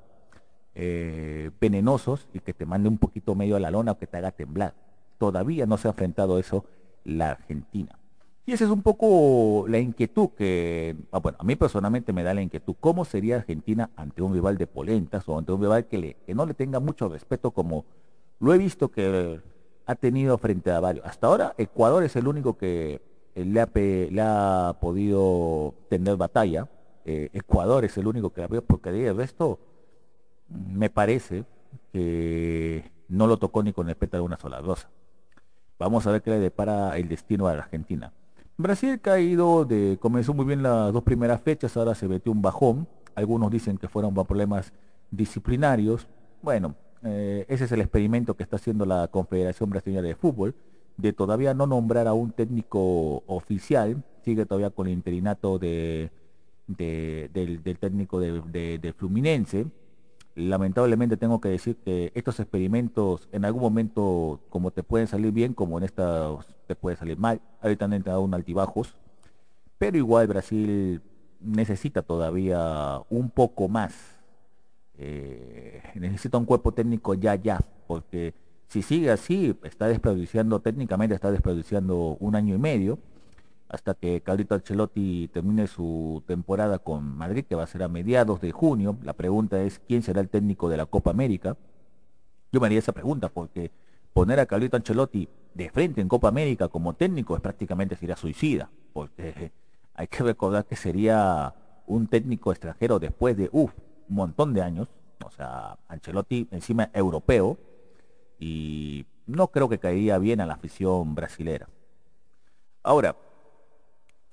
eh, 0.74 1.50
venenosos 1.60 2.26
y 2.32 2.40
que 2.40 2.54
te 2.54 2.64
mande 2.64 2.88
un 2.88 2.96
poquito 2.96 3.34
medio 3.34 3.54
a 3.54 3.60
la 3.60 3.70
lona 3.70 3.92
o 3.92 3.98
que 3.98 4.06
te 4.06 4.16
haga 4.16 4.30
temblar. 4.30 4.72
Todavía 5.18 5.66
no 5.66 5.76
se 5.76 5.88
ha 5.88 5.90
enfrentado 5.90 6.38
eso 6.38 6.64
la 7.04 7.32
Argentina. 7.32 7.98
Y 8.48 8.52
esa 8.52 8.64
es 8.64 8.70
un 8.70 8.82
poco 8.82 9.66
la 9.68 9.80
inquietud 9.80 10.28
que, 10.38 10.94
ah, 11.10 11.18
bueno, 11.18 11.36
a 11.40 11.44
mí 11.44 11.56
personalmente 11.56 12.12
me 12.12 12.22
da 12.22 12.32
la 12.32 12.42
inquietud. 12.42 12.76
¿Cómo 12.78 13.04
sería 13.04 13.36
Argentina 13.36 13.90
ante 13.96 14.22
un 14.22 14.32
rival 14.32 14.56
de 14.56 14.68
polentas 14.68 15.28
o 15.28 15.36
ante 15.36 15.50
un 15.50 15.60
rival 15.60 15.86
que, 15.86 16.16
no 16.28 16.46
le 16.46 16.54
tenga 16.54 16.78
mucho 16.78 17.08
respeto 17.08 17.50
como 17.50 17.84
lo 18.38 18.54
he 18.54 18.58
visto 18.58 18.88
que 18.88 19.40
ha 19.84 19.94
tenido 19.96 20.38
frente 20.38 20.70
a 20.70 20.78
varios? 20.78 21.04
Hasta 21.04 21.26
ahora 21.26 21.54
Ecuador 21.58 22.04
es 22.04 22.14
el 22.14 22.28
único 22.28 22.56
que 22.56 23.00
le 23.34 23.60
ha, 23.60 23.68
le 23.74 24.22
ha 24.22 24.76
podido 24.80 25.74
tener 25.88 26.16
batalla. 26.16 26.68
Eh, 27.04 27.30
Ecuador 27.32 27.84
es 27.84 27.98
el 27.98 28.06
único 28.06 28.30
que 28.30 28.42
la 28.42 28.46
veo 28.46 28.62
porque 28.62 28.92
de 28.92 29.12
resto 29.12 29.58
me 30.48 30.88
parece 30.88 31.44
que 31.92 32.92
no 33.08 33.26
lo 33.26 33.38
tocó 33.38 33.64
ni 33.64 33.72
con 33.72 33.88
el 33.88 33.96
pétalo 33.96 34.22
de 34.22 34.26
una 34.26 34.38
sola 34.38 34.60
rosa. 34.60 34.88
Vamos 35.80 36.06
a 36.06 36.12
ver 36.12 36.22
qué 36.22 36.30
le 36.30 36.38
depara 36.38 36.96
el 36.96 37.08
destino 37.08 37.48
a 37.48 37.54
la 37.54 37.64
Argentina. 37.64 38.12
Brasil 38.58 39.00
caído, 39.00 39.64
de, 39.64 39.98
comenzó 40.00 40.32
muy 40.32 40.46
bien 40.46 40.62
las 40.62 40.92
dos 40.92 41.02
primeras 41.02 41.42
fechas, 41.42 41.76
ahora 41.76 41.94
se 41.94 42.08
metió 42.08 42.32
un 42.32 42.40
bajón. 42.40 42.88
Algunos 43.14 43.50
dicen 43.50 43.78
que 43.78 43.88
fueron 43.88 44.14
problemas 44.14 44.72
disciplinarios. 45.10 46.06
Bueno, 46.42 46.74
eh, 47.02 47.44
ese 47.48 47.64
es 47.64 47.72
el 47.72 47.80
experimento 47.80 48.34
que 48.34 48.42
está 48.42 48.56
haciendo 48.56 48.86
la 48.86 49.08
Confederación 49.08 49.70
Brasileña 49.70 50.02
de 50.02 50.14
Fútbol, 50.14 50.54
de 50.96 51.12
todavía 51.12 51.54
no 51.54 51.66
nombrar 51.66 52.06
a 52.06 52.14
un 52.14 52.32
técnico 52.32 53.22
oficial, 53.26 54.02
sigue 54.22 54.46
todavía 54.46 54.70
con 54.70 54.86
el 54.86 54.94
interinato 54.94 55.58
de, 55.58 56.10
del, 56.66 57.78
técnico 57.78 58.20
de, 58.20 58.94
Fluminense. 58.96 59.66
Lamentablemente 60.36 61.16
tengo 61.16 61.40
que 61.40 61.48
decir 61.48 61.76
que 61.76 62.12
estos 62.14 62.38
experimentos 62.38 63.28
en 63.32 63.44
algún 63.44 63.62
momento 63.62 64.40
como 64.48 64.70
te 64.70 64.84
pueden 64.84 65.08
salir 65.08 65.32
bien, 65.32 65.52
como 65.52 65.78
en 65.78 65.84
esta 65.84 66.30
te 66.68 66.76
puede 66.76 66.96
salir 66.96 67.18
mal. 67.18 67.40
Ahorita 67.60 67.86
han 67.86 67.94
entrado 67.94 68.28
altibajos, 68.32 68.94
pero 69.78 69.96
igual 69.96 70.28
Brasil 70.28 71.02
necesita 71.40 72.02
todavía 72.02 73.00
un 73.10 73.30
poco 73.30 73.68
más 73.68 74.16
eh, 74.98 75.82
necesita 75.94 76.38
un 76.38 76.46
cuerpo 76.46 76.72
técnico 76.72 77.14
ya, 77.14 77.34
ya, 77.34 77.60
porque 77.86 78.34
si 78.68 78.82
sigue 78.82 79.10
así, 79.10 79.54
está 79.62 79.88
desperdiciando, 79.88 80.60
técnicamente 80.60 81.14
está 81.14 81.30
desperdiciando 81.30 82.16
un 82.18 82.34
año 82.34 82.54
y 82.54 82.58
medio, 82.58 82.98
hasta 83.68 83.94
que 83.94 84.20
Carlito 84.20 84.54
Ancelotti 84.54 85.28
termine 85.32 85.66
su 85.66 86.22
temporada 86.26 86.78
con 86.78 87.16
Madrid, 87.16 87.44
que 87.44 87.54
va 87.54 87.64
a 87.64 87.66
ser 87.66 87.82
a 87.82 87.88
mediados 87.88 88.40
de 88.40 88.52
junio. 88.52 88.96
La 89.02 89.12
pregunta 89.12 89.60
es, 89.62 89.80
¿quién 89.80 90.02
será 90.02 90.20
el 90.20 90.28
técnico 90.28 90.68
de 90.68 90.76
la 90.76 90.86
Copa 90.86 91.10
América? 91.10 91.56
Yo 92.52 92.60
me 92.60 92.66
haría 92.66 92.78
esa 92.78 92.92
pregunta, 92.92 93.28
porque 93.28 93.72
poner 94.12 94.38
a 94.38 94.46
Carlito 94.46 94.76
Ancelotti 94.76 95.28
de 95.54 95.70
frente 95.70 96.00
en 96.00 96.08
Copa 96.08 96.28
América 96.28 96.68
como 96.68 96.94
técnico 96.94 97.34
es 97.34 97.42
prácticamente 97.42 97.96
sería 97.96 98.16
suicida, 98.16 98.70
porque 98.92 99.52
hay 99.94 100.06
que 100.06 100.22
recordar 100.22 100.64
que 100.64 100.76
sería 100.76 101.54
un 101.86 102.06
técnico 102.06 102.52
extranjero 102.52 102.98
después 102.98 103.36
de, 103.36 103.48
uff, 103.52 103.72
un 104.08 104.16
montón 104.16 104.54
de 104.54 104.62
años, 104.62 104.88
o 105.24 105.30
sea, 105.30 105.76
Ancelotti 105.88 106.46
encima 106.52 106.90
europeo, 106.92 107.58
y 108.38 109.06
no 109.26 109.48
creo 109.48 109.68
que 109.68 109.78
caería 109.78 110.18
bien 110.18 110.40
a 110.40 110.46
la 110.46 110.54
afición 110.54 111.14
brasilera. 111.14 111.68
Ahora, 112.82 113.16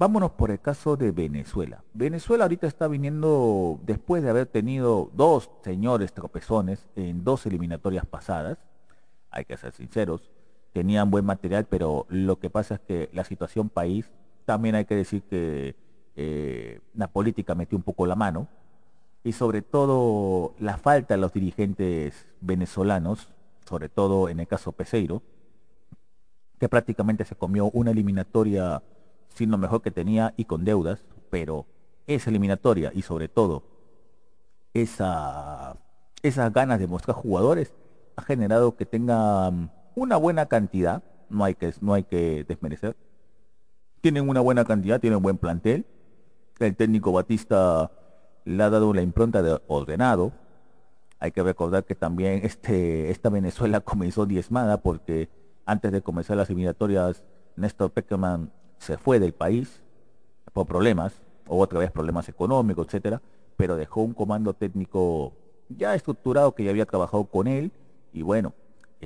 vámonos 0.04 0.32
por 0.32 0.52
el 0.52 0.60
caso 0.60 0.98
de 0.98 1.12
Venezuela. 1.12 1.82
Venezuela 1.94 2.44
ahorita 2.44 2.68
está 2.68 2.90
viniendo 2.90 3.80
después 3.86 4.22
de 4.22 4.30
haber 4.30 4.48
tenido 4.48 5.10
dos 5.14 5.50
señores 5.64 6.12
tropezones 6.12 6.90
en 6.98 7.24
dos 7.24 7.46
eliminatorias 7.46 8.06
pasadas, 8.06 8.58
hay 9.32 9.46
que 9.46 9.56
ser 9.56 9.72
sinceros, 9.72 10.30
tenían 10.74 11.10
buen 11.10 11.24
material, 11.24 11.68
pero 11.70 12.06
lo 12.10 12.38
que 12.38 12.50
pasa 12.50 12.76
es 12.76 12.82
que 12.82 13.10
la 13.14 13.24
situación 13.24 13.70
país, 13.70 14.12
también 14.44 14.76
hay 14.76 14.84
que 14.84 14.98
decir 14.98 15.22
que 15.22 15.78
eh, 16.18 16.82
la 16.96 17.08
política 17.08 17.56
metió 17.56 17.78
un 17.78 17.84
poco 17.84 18.06
la 18.06 18.18
mano, 18.18 18.50
y 19.24 19.32
sobre 19.32 19.62
todo 19.62 20.54
la 20.60 20.76
falta 20.76 21.14
de 21.14 21.22
los 21.22 21.32
dirigentes 21.32 22.28
venezolanos, 22.42 23.30
sobre 23.66 23.88
todo 23.88 24.28
en 24.28 24.42
el 24.42 24.48
caso 24.48 24.74
Peseiro, 24.74 25.22
que 26.60 26.68
prácticamente 26.68 27.24
se 27.24 27.38
comió 27.38 27.70
una 27.72 27.92
eliminatoria 27.92 28.84
sin 29.34 29.52
lo 29.52 29.58
mejor 29.58 29.82
que 29.82 29.92
tenía 29.92 30.34
y 30.38 30.46
con 30.46 30.66
deudas, 30.66 31.06
pero 31.30 31.66
esa 32.08 32.30
eliminatoria 32.30 32.92
y 32.94 33.02
sobre 33.02 33.28
todo 33.28 33.64
esa, 34.74 35.78
esas 36.22 36.52
ganas 36.54 36.80
de 36.80 36.88
mostrar 36.88 37.16
jugadores 37.16 37.74
ha 38.16 38.24
generado 38.24 38.76
que 38.76 38.86
tengan 38.86 39.72
una 39.96 40.18
buena 40.18 40.48
cantidad, 40.48 41.04
no 41.30 41.44
hay 41.44 41.56
que, 41.56 41.74
no 41.82 41.94
hay 41.94 42.04
que 42.04 42.44
desmerecer, 42.48 42.96
tienen 44.02 44.28
una 44.28 44.42
buena 44.42 44.66
cantidad, 44.66 45.00
tienen 45.00 45.18
un 45.18 45.24
buen 45.24 45.38
plantel, 45.38 45.86
el 46.60 46.76
técnico 46.76 47.12
Batista 47.12 47.92
le 48.46 48.64
ha 48.64 48.70
dado 48.70 48.94
la 48.94 49.02
impronta 49.02 49.42
de 49.42 49.60
ordenado. 49.68 50.34
Hay 51.20 51.32
que 51.32 51.44
recordar 51.44 51.86
que 51.86 51.96
también 51.96 52.42
este, 52.44 53.12
esta 53.12 53.30
Venezuela 53.30 53.80
comenzó 53.82 54.26
diezmada 54.26 54.82
porque 54.82 55.30
antes 55.66 55.92
de 55.92 56.02
comenzar 56.02 56.38
las 56.38 56.50
eliminatorias, 56.50 57.24
Néstor 57.56 57.92
Peckerman 57.92 58.52
se 58.84 58.98
fue 58.98 59.20
del 59.20 59.34
país 59.34 59.82
por 60.52 60.68
problemas, 60.68 61.14
o 61.48 61.60
otra 61.60 61.80
vez 61.80 61.92
problemas 61.92 62.30
económicos, 62.30 62.88
etcétera, 62.88 63.22
pero 63.58 63.76
dejó 63.76 64.02
un 64.02 64.14
comando 64.14 64.54
técnico 64.54 65.34
ya 65.70 65.96
estructurado 65.96 66.54
que 66.54 66.64
ya 66.64 66.72
había 66.72 66.86
trabajado 66.86 67.26
con 67.26 67.48
él 67.48 67.72
y 68.12 68.22
bueno, 68.22 68.54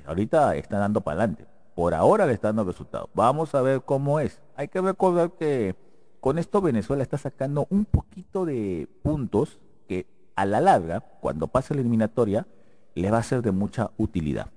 ahorita 0.06 0.56
está 0.56 0.80
dando 0.80 1.02
para 1.02 1.22
adelante. 1.22 1.46
Por 1.76 1.94
ahora 1.94 2.26
le 2.26 2.34
está 2.34 2.50
dando 2.50 2.64
resultados. 2.64 3.10
Vamos 3.14 3.54
a 3.54 3.62
ver 3.62 3.82
cómo 3.84 4.20
es. 4.20 4.42
Hay 4.56 4.68
que 4.68 4.82
recordar 4.82 5.32
que 5.32 5.76
con 6.20 6.40
esto 6.40 6.60
Venezuela 6.60 7.04
está 7.04 7.18
sacando 7.18 7.68
un 7.70 7.86
poquito 7.86 8.46
de 8.46 8.90
puntos 9.04 9.60
que 9.88 10.08
a 10.36 10.46
la 10.46 10.60
larga, 10.60 11.02
cuando 11.22 11.48
pase 11.48 11.76
la 11.76 11.82
eliminatoria, 11.82 12.48
le 12.96 13.12
va 13.12 13.20
a 13.20 13.24
ser 13.24 13.44
de 13.44 13.52
mucha 13.52 13.92
utilidad. 13.98 14.48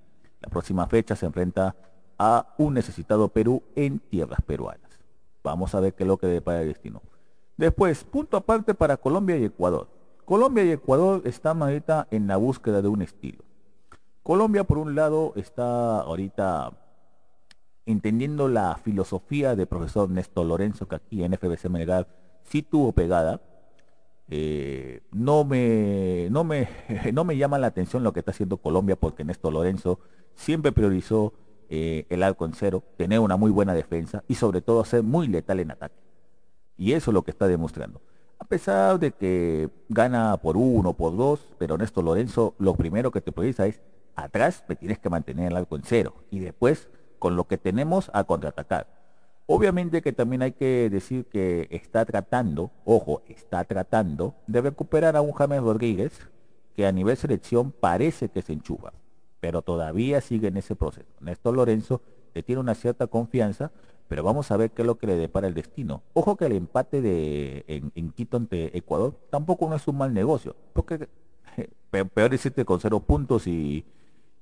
La 0.40 0.48
próxima 0.48 0.86
fecha 0.86 1.14
se 1.14 1.26
enfrenta 1.26 1.76
a 2.18 2.54
un 2.56 2.74
necesitado 2.74 3.28
Perú 3.28 3.62
en 3.76 3.98
tierras 3.98 4.40
peruanas. 4.40 4.89
Vamos 5.42 5.74
a 5.74 5.80
ver 5.80 5.94
qué 5.94 6.04
es 6.04 6.08
lo 6.08 6.18
que 6.18 6.26
depara 6.26 6.62
el 6.62 6.68
destino. 6.68 7.02
Después, 7.56 8.04
punto 8.04 8.36
aparte 8.36 8.74
para 8.74 8.96
Colombia 8.96 9.36
y 9.36 9.44
Ecuador. 9.44 9.88
Colombia 10.24 10.64
y 10.64 10.70
Ecuador 10.70 11.22
están 11.24 11.62
ahorita 11.62 12.06
en 12.10 12.26
la 12.26 12.36
búsqueda 12.36 12.82
de 12.82 12.88
un 12.88 13.02
estilo. 13.02 13.44
Colombia, 14.22 14.64
por 14.64 14.78
un 14.78 14.94
lado, 14.94 15.32
está 15.36 16.00
ahorita 16.00 16.72
entendiendo 17.86 18.48
la 18.48 18.76
filosofía 18.76 19.56
del 19.56 19.66
profesor 19.66 20.08
Néstor 20.08 20.46
Lorenzo, 20.46 20.86
que 20.86 20.94
aquí 20.94 21.24
en 21.24 21.36
FBC 21.36 21.68
Melgar 21.68 22.06
sí 22.44 22.62
tuvo 22.62 22.92
pegada, 22.92 23.40
eh, 24.28 25.02
no, 25.10 25.44
me, 25.44 26.28
no, 26.30 26.44
me, 26.44 26.68
no 27.12 27.24
me 27.24 27.36
llama 27.36 27.58
la 27.58 27.66
atención 27.66 28.04
lo 28.04 28.12
que 28.12 28.20
está 28.20 28.30
haciendo 28.30 28.58
Colombia 28.58 28.94
porque 28.94 29.24
Néstor 29.24 29.52
Lorenzo 29.52 29.98
siempre 30.36 30.70
priorizó 30.70 31.32
eh, 31.70 32.04
el 32.10 32.22
arco 32.24 32.44
en 32.44 32.52
cero, 32.52 32.82
tener 32.96 33.20
una 33.20 33.36
muy 33.36 33.50
buena 33.50 33.72
defensa 33.74 34.24
y 34.26 34.34
sobre 34.34 34.60
todo 34.60 34.84
ser 34.84 35.04
muy 35.04 35.28
letal 35.28 35.60
en 35.60 35.70
ataque. 35.70 35.94
Y 36.76 36.92
eso 36.92 37.10
es 37.10 37.14
lo 37.14 37.22
que 37.22 37.30
está 37.30 37.46
demostrando. 37.46 38.02
A 38.40 38.44
pesar 38.44 38.98
de 38.98 39.12
que 39.12 39.70
gana 39.88 40.36
por 40.38 40.56
uno, 40.56 40.94
por 40.94 41.16
dos, 41.16 41.46
pero 41.58 41.78
Néstor 41.78 42.04
Lorenzo 42.04 42.54
lo 42.58 42.74
primero 42.74 43.12
que 43.12 43.20
te 43.20 43.30
prioriza 43.30 43.66
es 43.66 43.80
atrás 44.16 44.64
me 44.68 44.74
tienes 44.76 44.98
que 44.98 45.08
mantener 45.08 45.52
el 45.52 45.56
arco 45.56 45.76
en 45.76 45.82
cero 45.84 46.14
y 46.30 46.40
después 46.40 46.88
con 47.20 47.36
lo 47.36 47.46
que 47.46 47.56
tenemos 47.56 48.10
a 48.14 48.24
contraatacar. 48.24 48.88
Obviamente 49.46 50.02
que 50.02 50.12
también 50.12 50.42
hay 50.42 50.52
que 50.52 50.88
decir 50.90 51.26
que 51.26 51.68
está 51.70 52.04
tratando, 52.04 52.70
ojo, 52.84 53.22
está 53.28 53.64
tratando 53.64 54.34
de 54.46 54.60
recuperar 54.60 55.16
a 55.16 55.20
un 55.20 55.32
James 55.32 55.60
Rodríguez 55.60 56.18
que 56.74 56.86
a 56.86 56.92
nivel 56.92 57.16
selección 57.16 57.72
parece 57.72 58.28
que 58.28 58.42
se 58.42 58.52
enchufa, 58.52 58.92
pero 59.40 59.62
todavía 59.62 60.20
sigue 60.20 60.48
en 60.48 60.56
ese 60.56 60.76
proceso. 60.76 61.08
Néstor 61.20 61.56
Lorenzo 61.56 62.00
le 62.34 62.42
tiene 62.42 62.60
una 62.60 62.74
cierta 62.74 63.06
confianza, 63.06 63.72
pero 64.08 64.22
vamos 64.22 64.50
a 64.50 64.56
ver 64.56 64.70
qué 64.70 64.82
es 64.82 64.86
lo 64.86 64.98
que 64.98 65.06
le 65.06 65.16
depara 65.16 65.48
el 65.48 65.54
destino. 65.54 66.02
Ojo 66.12 66.36
que 66.36 66.46
el 66.46 66.52
empate 66.52 67.00
de, 67.00 67.64
en, 67.94 68.10
Quito 68.12 68.36
ante 68.36 68.76
Ecuador 68.76 69.14
tampoco 69.30 69.68
no 69.68 69.76
es 69.76 69.86
un 69.88 69.98
mal 69.98 70.12
negocio, 70.12 70.54
porque 70.72 71.08
peor 71.90 72.30
decirte 72.30 72.64
con 72.64 72.80
cero 72.80 73.00
puntos 73.00 73.46
y, 73.46 73.84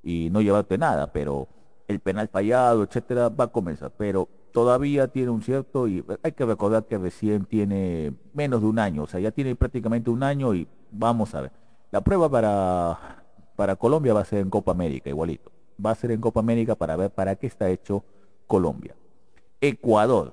y 0.03 0.31
no 0.31 0.41
llevarte 0.41 0.79
nada, 0.79 1.13
pero 1.13 1.49
el 1.87 2.01
penal 2.01 2.29
fallado, 2.29 2.83
etcétera, 2.83 3.29
va 3.29 3.45
a 3.45 3.49
comenzar, 3.49 3.93
pero 3.97 4.29
todavía 4.53 5.09
tiene 5.09 5.31
un 5.31 5.43
cierto, 5.43 5.89
y 5.89 6.05
hay 6.23 6.33
que 6.33 6.45
recordar 6.45 6.85
que 6.87 6.99
recién 6.99 7.45
tiene 7.45 8.13
menos 8.35 8.61
de 8.61 8.67
un 8.67 8.79
año, 8.79 9.05
o 9.05 9.07
sea, 9.07 9.21
ya 9.21 9.31
tiene 9.31 9.55
prácticamente 9.55 10.11
un 10.11 10.23
año 10.23 10.55
y 10.55 10.67
vamos 10.91 11.35
a 11.35 11.43
ver. 11.43 11.53
La 11.91 12.03
prueba 12.03 12.29
para, 12.29 13.25
para 13.59 13.75
Colombia 13.75 14.15
va 14.15 14.21
a 14.21 14.25
ser 14.25 14.39
en 14.39 14.51
Copa 14.51 14.71
América, 14.71 15.11
igualito. 15.11 15.51
Va 15.85 15.91
a 15.91 15.95
ser 15.97 16.13
en 16.13 16.21
Copa 16.21 16.39
América 16.39 16.77
para 16.77 16.95
ver 16.95 17.11
para 17.11 17.35
qué 17.35 17.49
está 17.49 17.69
hecho 17.69 18.05
Colombia. 18.47 18.95
Ecuador. 19.61 20.33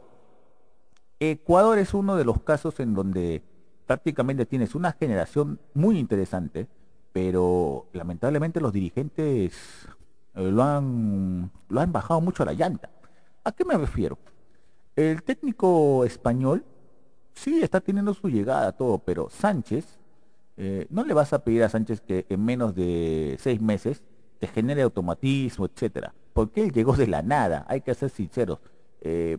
Ecuador 1.19 1.79
es 1.79 1.95
uno 1.95 2.17
de 2.17 2.23
los 2.23 2.39
casos 2.43 2.79
en 2.79 2.93
donde 2.93 3.41
prácticamente 3.87 4.45
tienes 4.45 4.75
una 4.75 4.91
generación 4.91 5.59
muy 5.73 5.97
interesante, 5.97 6.67
pero 7.13 7.87
lamentablemente 7.93 8.61
los 8.61 8.71
dirigentes 8.71 9.87
eh, 10.35 10.51
lo, 10.51 10.61
han, 10.61 11.49
lo 11.69 11.81
han 11.81 11.91
bajado 11.91 12.21
mucho 12.21 12.43
a 12.43 12.45
la 12.45 12.53
llanta. 12.53 12.91
¿A 13.43 13.51
qué 13.51 13.65
me 13.65 13.75
refiero? 13.75 14.19
El 14.95 15.23
técnico 15.23 16.05
español 16.05 16.63
sí 17.33 17.59
está 17.63 17.81
teniendo 17.81 18.13
su 18.13 18.29
llegada, 18.29 18.71
todo, 18.71 18.99
pero 18.99 19.31
Sánchez, 19.31 19.97
eh, 20.57 20.87
no 20.89 21.03
le 21.03 21.13
vas 21.13 21.33
a 21.33 21.43
pedir 21.43 21.63
a 21.63 21.69
Sánchez 21.69 22.01
que 22.01 22.25
en 22.29 22.43
menos 22.43 22.75
de 22.75 23.37
seis 23.39 23.61
meses 23.61 24.03
te 24.39 24.47
genere 24.47 24.81
automatismo, 24.81 25.65
etcétera, 25.65 26.13
porque 26.33 26.63
él 26.63 26.71
llegó 26.71 26.95
de 26.95 27.07
la 27.07 27.21
nada, 27.21 27.65
hay 27.67 27.81
que 27.81 27.93
ser 27.93 28.09
sinceros. 28.09 28.59
Eh, 29.01 29.37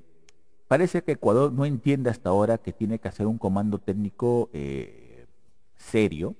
parece 0.68 1.02
que 1.02 1.12
Ecuador 1.12 1.52
no 1.52 1.64
entiende 1.64 2.10
hasta 2.10 2.30
ahora 2.30 2.58
que 2.58 2.72
tiene 2.72 2.98
que 2.98 3.08
hacer 3.08 3.26
un 3.26 3.38
comando 3.38 3.78
técnico 3.78 4.50
serio. 5.76 6.34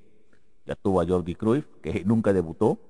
Ya 0.65 0.75
tuvo 0.75 1.01
a 1.01 1.07
Jordi 1.07 1.35
Cruyff, 1.35 1.67
que 1.83 2.05
nunca 2.07 2.33
debutó, 2.33 2.81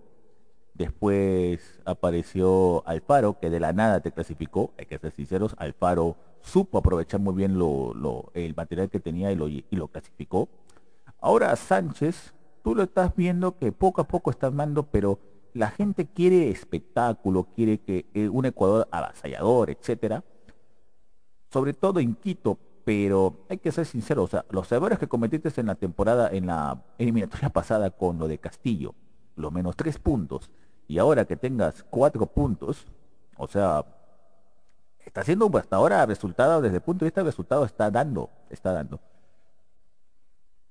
Después 0.77 1.81
apareció 1.87 2.87
Alfaro, 2.87 3.39
que 3.41 3.49
de 3.49 3.61
la 3.61 3.73
nada 3.73 4.01
te 4.01 4.13
clasificó. 4.13 4.75
Hay 4.79 4.85
que 4.85 4.99
ser 4.99 5.11
sinceros, 5.13 5.55
Alfaro 5.57 6.17
supo 6.43 6.77
aprovechar 6.77 7.19
muy 7.19 7.35
bien 7.35 7.59
el 8.35 8.55
material 8.55 8.91
que 8.91 9.01
tenía 9.01 9.33
y 9.33 9.65
lo 9.71 9.89
clasificó. 9.89 10.49
Ahora 11.21 11.55
Sánchez 11.57 12.35
tú 12.63 12.75
lo 12.75 12.83
estás 12.83 13.15
viendo 13.15 13.57
que 13.57 13.73
poco 13.73 14.01
a 14.01 14.09
poco 14.09 14.31
está 14.31 14.49
armando, 14.49 14.85
pero 14.85 15.21
la 15.55 15.71
gente 15.71 16.07
quiere 16.07 16.51
espectáculo, 16.51 17.45
quiere 17.55 17.79
que 17.79 18.07
eh, 18.13 18.29
un 18.29 18.45
Ecuador 18.45 18.89
avasallador, 18.91 19.71
etcétera. 19.71 20.25
Sobre 21.51 21.73
todo 21.73 22.01
en 22.01 22.15
Quito, 22.17 22.59
pero 22.85 23.47
hay 23.49 23.59
que 23.59 23.73
ser 23.73 23.87
sincero, 23.87 24.25
o 24.25 24.27
sea, 24.27 24.45
los 24.51 24.71
errores 24.71 24.99
que 24.99 25.09
cometiste 25.09 25.61
en 25.61 25.67
la 25.67 25.75
temporada, 25.75 26.29
en 26.31 26.47
la 26.47 26.85
eliminatoria 26.99 27.49
pasada 27.53 27.91
con 27.91 28.19
lo 28.19 28.29
de 28.29 28.39
Castillo, 28.39 28.95
los 29.35 29.53
menos 29.53 29.77
tres 29.77 29.99
puntos, 29.99 30.51
y 30.87 30.99
ahora 30.99 31.25
que 31.25 31.37
tengas 31.37 31.85
cuatro 31.85 32.27
puntos, 32.27 32.87
o 33.39 33.49
sea, 33.49 33.85
está 35.05 35.23
haciendo 35.23 35.51
hasta 35.57 35.77
ahora 35.77 36.05
resultado, 36.07 36.61
desde 36.61 36.77
el 36.77 36.83
punto 36.83 37.05
de 37.05 37.09
vista 37.11 37.23
del 37.23 37.29
resultado, 37.29 37.65
está 37.65 37.91
dando, 37.91 38.31
está 38.51 38.73
dando. 38.73 39.01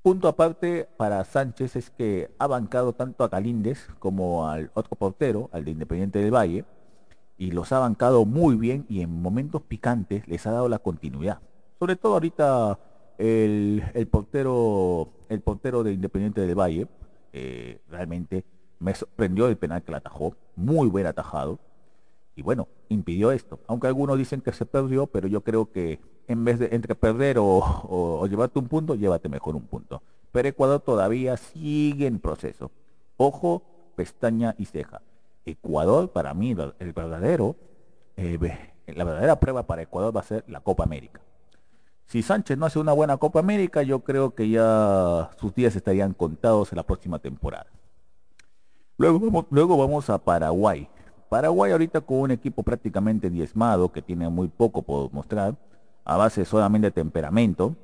Punto 0.05 0.27
aparte 0.27 0.87
para 0.97 1.25
Sánchez 1.25 1.75
es 1.75 1.89
que 1.89 2.29
ha 2.37 2.45
bancado 2.45 2.93
tanto 2.93 3.23
a 3.23 3.27
Galíndez 3.27 3.87
como 3.97 4.47
al 4.47 4.69
otro 4.75 4.95
portero, 4.95 5.49
al 5.51 5.65
de 5.65 5.71
Independiente 5.71 6.19
del 6.19 6.31
Valle, 6.31 6.63
y 7.39 7.49
los 7.49 7.71
ha 7.71 7.79
bancado 7.79 8.23
muy 8.23 8.55
bien 8.55 8.85
y 8.87 9.01
en 9.01 9.09
momentos 9.09 9.63
picantes 9.63 10.27
les 10.27 10.45
ha 10.45 10.51
dado 10.51 10.69
la 10.69 10.77
continuidad. 10.77 11.39
Sobre 11.79 11.95
todo 11.95 12.13
ahorita 12.13 12.77
el, 13.17 13.81
portero 14.11 15.09
el 15.27 15.41
portero 15.41 15.81
de 15.83 15.93
Independiente 15.93 16.41
del 16.41 16.53
Valle 16.53 16.87
eh, 17.33 17.81
realmente 17.89 18.45
me 18.77 18.93
sorprendió 18.93 19.47
el 19.47 19.57
penal 19.57 19.81
que 19.81 19.89
le 19.89 19.97
atajó, 19.97 20.35
muy 20.55 20.87
buen 20.87 21.07
atajado, 21.07 21.57
y 22.35 22.41
bueno, 22.41 22.67
impidió 22.89 23.31
esto. 23.31 23.59
Aunque 23.67 23.87
algunos 23.87 24.17
dicen 24.17 24.41
que 24.41 24.51
se 24.51 24.65
perdió, 24.65 25.07
pero 25.07 25.27
yo 25.27 25.41
creo 25.41 25.71
que 25.71 25.99
en 26.27 26.43
vez 26.43 26.59
de 26.59 26.69
entre 26.71 26.95
perder 26.95 27.37
o, 27.39 28.25
llevarte 28.29 28.59
un 28.59 28.67
punto, 28.67 28.95
llévate 28.95 29.29
mejor 29.29 29.55
un 29.55 29.63
punto. 29.63 30.01
Pero 30.31 30.49
Ecuador 30.49 30.81
todavía 30.81 31.37
sigue 31.37 32.07
en 32.07 32.19
proceso. 32.19 32.71
Ojo, 33.17 33.63
pestaña 33.95 34.53
y 34.57 34.65
ceja. 34.65 35.01
Ecuador, 35.45 36.11
para 36.11 36.33
mí, 36.33 36.55
el 36.79 36.93
verdadero, 36.93 37.55
eh, 38.17 38.37
la 38.87 39.03
verdadera 39.03 39.39
prueba 39.39 39.63
para 39.63 39.83
Ecuador 39.83 40.15
va 40.15 40.19
a 40.19 40.23
ser 40.23 40.43
la 40.47 40.59
Copa 40.59 40.83
América. 40.83 41.21
Si 42.07 42.21
Sánchez 42.21 42.57
no 42.57 42.65
hace 42.65 42.79
una 42.79 42.91
buena 42.91 43.17
Copa 43.17 43.39
América, 43.39 43.81
yo 43.81 44.01
creo 44.01 44.35
que 44.35 44.49
ya 44.49 45.31
sus 45.39 45.55
días 45.55 45.75
estarían 45.75 46.13
contados 46.13 46.71
en 46.71 46.77
la 46.77 46.83
próxima 46.83 47.19
temporada. 47.19 47.67
Luego 48.97 49.19
vamos, 49.19 49.45
luego 49.49 49.77
vamos 49.77 50.09
a 50.09 50.17
Paraguay. 50.17 50.89
Paraguay 51.29 51.71
ahorita 51.71 52.01
con 52.01 52.17
un 52.19 52.31
equipo 52.31 52.63
prácticamente 52.63 53.29
diezmado, 53.29 53.91
que 53.91 54.01
tiene 54.01 54.29
muy 54.29 54.47
poco 54.47 54.81
por 54.81 55.11
mostrar, 55.11 55.55
a 56.03 56.17
base 56.17 56.45
solamente 56.45 56.87
de 56.87 56.91
temperamento 56.91 57.75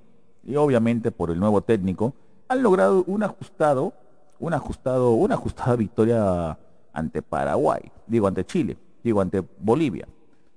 y 0.44 0.56
obviamente 0.56 1.12
por 1.12 1.32
el 1.32 1.40
nuevo 1.40 1.62
técnico, 1.62 2.14
han 2.48 2.62
logrado 2.64 3.04
un 3.08 3.24
ajustado, 3.24 3.94
un 4.40 4.54
ajustado, 4.54 5.12
una 5.12 5.36
ajustada 5.36 5.76
victoria 5.78 6.58
ante 6.94 7.22
Paraguay, 7.22 7.92
digo 8.08 8.28
ante 8.28 8.46
Chile, 8.46 8.78
digo 9.04 9.22
ante 9.22 9.44
Bolivia. 9.60 10.08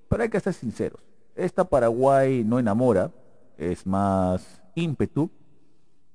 Pero 0.09 0.23
hay 0.23 0.29
que 0.29 0.41
ser 0.41 0.53
sinceros, 0.53 1.01
esta 1.35 1.65
Paraguay 1.65 2.45
no 2.45 2.59
enamora, 2.59 3.11
es 3.57 3.87
más 3.87 4.63
ímpetu, 4.75 5.31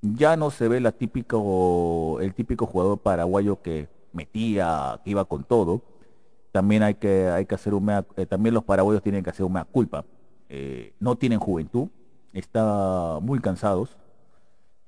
ya 0.02 0.38
no 0.38 0.50
se 0.52 0.68
ve 0.68 0.78
el 0.78 0.94
típico 0.94 2.66
jugador 2.66 3.00
paraguayo 3.00 3.62
que 3.62 3.90
metía, 4.14 5.00
que 5.04 5.12
iba 5.12 5.26
con 5.26 5.44
todo. 5.44 5.82
También 6.52 6.84
hay 6.84 6.96
que, 6.96 7.28
hay 7.28 7.46
que 7.46 7.56
hacer 7.56 7.74
un 7.74 7.90
eh, 7.90 8.26
también 8.26 8.54
los 8.54 8.64
paraguayos 8.64 9.04
tienen 9.04 9.24
que 9.24 9.30
hacer 9.30 9.46
una 9.46 9.66
culpa 9.66 10.04
eh, 10.50 10.94
no 11.00 11.16
tienen 11.16 11.40
juventud, 11.40 11.90
están 12.34 13.24
muy 13.24 13.40
cansados. 13.40 13.98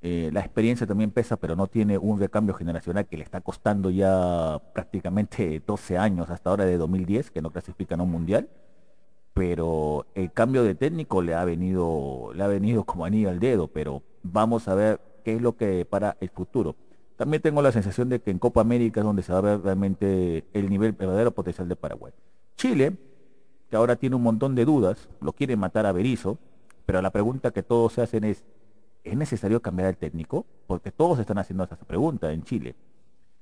Eh, 0.01 0.31
la 0.33 0.39
experiencia 0.39 0.87
también 0.87 1.11
pesa, 1.11 1.37
pero 1.37 1.55
no 1.55 1.67
tiene 1.67 1.99
un 1.99 2.19
recambio 2.19 2.55
generacional 2.55 3.05
que 3.05 3.17
le 3.17 3.23
está 3.23 3.41
costando 3.41 3.91
ya 3.91 4.59
prácticamente 4.73 5.61
12 5.67 5.97
años 5.97 6.29
hasta 6.31 6.49
ahora 6.49 6.65
de 6.65 6.77
2010, 6.77 7.29
que 7.31 7.41
no 7.41 7.51
clasifican 7.51 7.99
a 7.99 8.03
un 8.03 8.11
mundial. 8.11 8.49
Pero 9.33 10.07
el 10.15 10.31
cambio 10.33 10.63
de 10.63 10.75
técnico 10.75 11.21
le 11.21 11.35
ha 11.35 11.45
venido, 11.45 12.31
le 12.35 12.43
ha 12.43 12.47
venido 12.47 12.83
como 12.83 13.05
anillo 13.05 13.29
al 13.29 13.39
dedo, 13.39 13.67
pero 13.67 14.03
vamos 14.23 14.67
a 14.67 14.75
ver 14.75 14.99
qué 15.23 15.35
es 15.35 15.41
lo 15.41 15.55
que 15.55 15.85
para 15.85 16.17
el 16.19 16.29
futuro. 16.29 16.75
También 17.21 17.43
tengo 17.43 17.61
la 17.61 17.71
sensación 17.71 18.09
de 18.09 18.19
que 18.19 18.31
en 18.31 18.39
Copa 18.39 18.61
América 18.61 19.01
es 19.01 19.05
donde 19.05 19.21
se 19.21 19.31
va 19.31 19.37
a 19.37 19.41
ver 19.41 19.61
realmente 19.61 20.43
el 20.53 20.71
nivel 20.71 20.93
verdadero 20.93 21.29
potencial 21.29 21.69
de 21.69 21.75
Paraguay. 21.75 22.11
Chile 22.57 22.97
que 23.69 23.75
ahora 23.75 23.95
tiene 23.95 24.15
un 24.15 24.23
montón 24.23 24.55
de 24.55 24.65
dudas, 24.65 25.07
lo 25.21 25.31
quiere 25.31 25.55
matar 25.55 25.85
a 25.85 25.91
Berizzo, 25.91 26.39
pero 26.87 26.99
la 26.99 27.11
pregunta 27.11 27.51
que 27.51 27.61
todos 27.61 27.93
se 27.93 28.01
hacen 28.01 28.23
es, 28.23 28.43
¿es 29.03 29.15
necesario 29.15 29.61
cambiar 29.61 29.89
al 29.89 29.97
técnico? 29.97 30.47
Porque 30.65 30.91
todos 30.91 31.19
están 31.19 31.37
haciendo 31.37 31.63
esa 31.63 31.75
pregunta 31.75 32.31
en 32.33 32.41
Chile. 32.41 32.73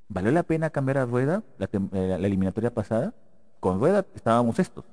¿Valió 0.10 0.32
la 0.32 0.44
pena 0.44 0.72
cambiar 0.72 0.98
a 0.98 1.06
Rueda 1.06 1.42
la, 1.58 1.70
eh, 1.72 2.18
eliminatoria 2.20 2.74
pasada? 2.74 3.14
Con 3.62 3.80
Rueda 3.80 4.06
estábamos 4.14 4.60
estos 4.60 4.84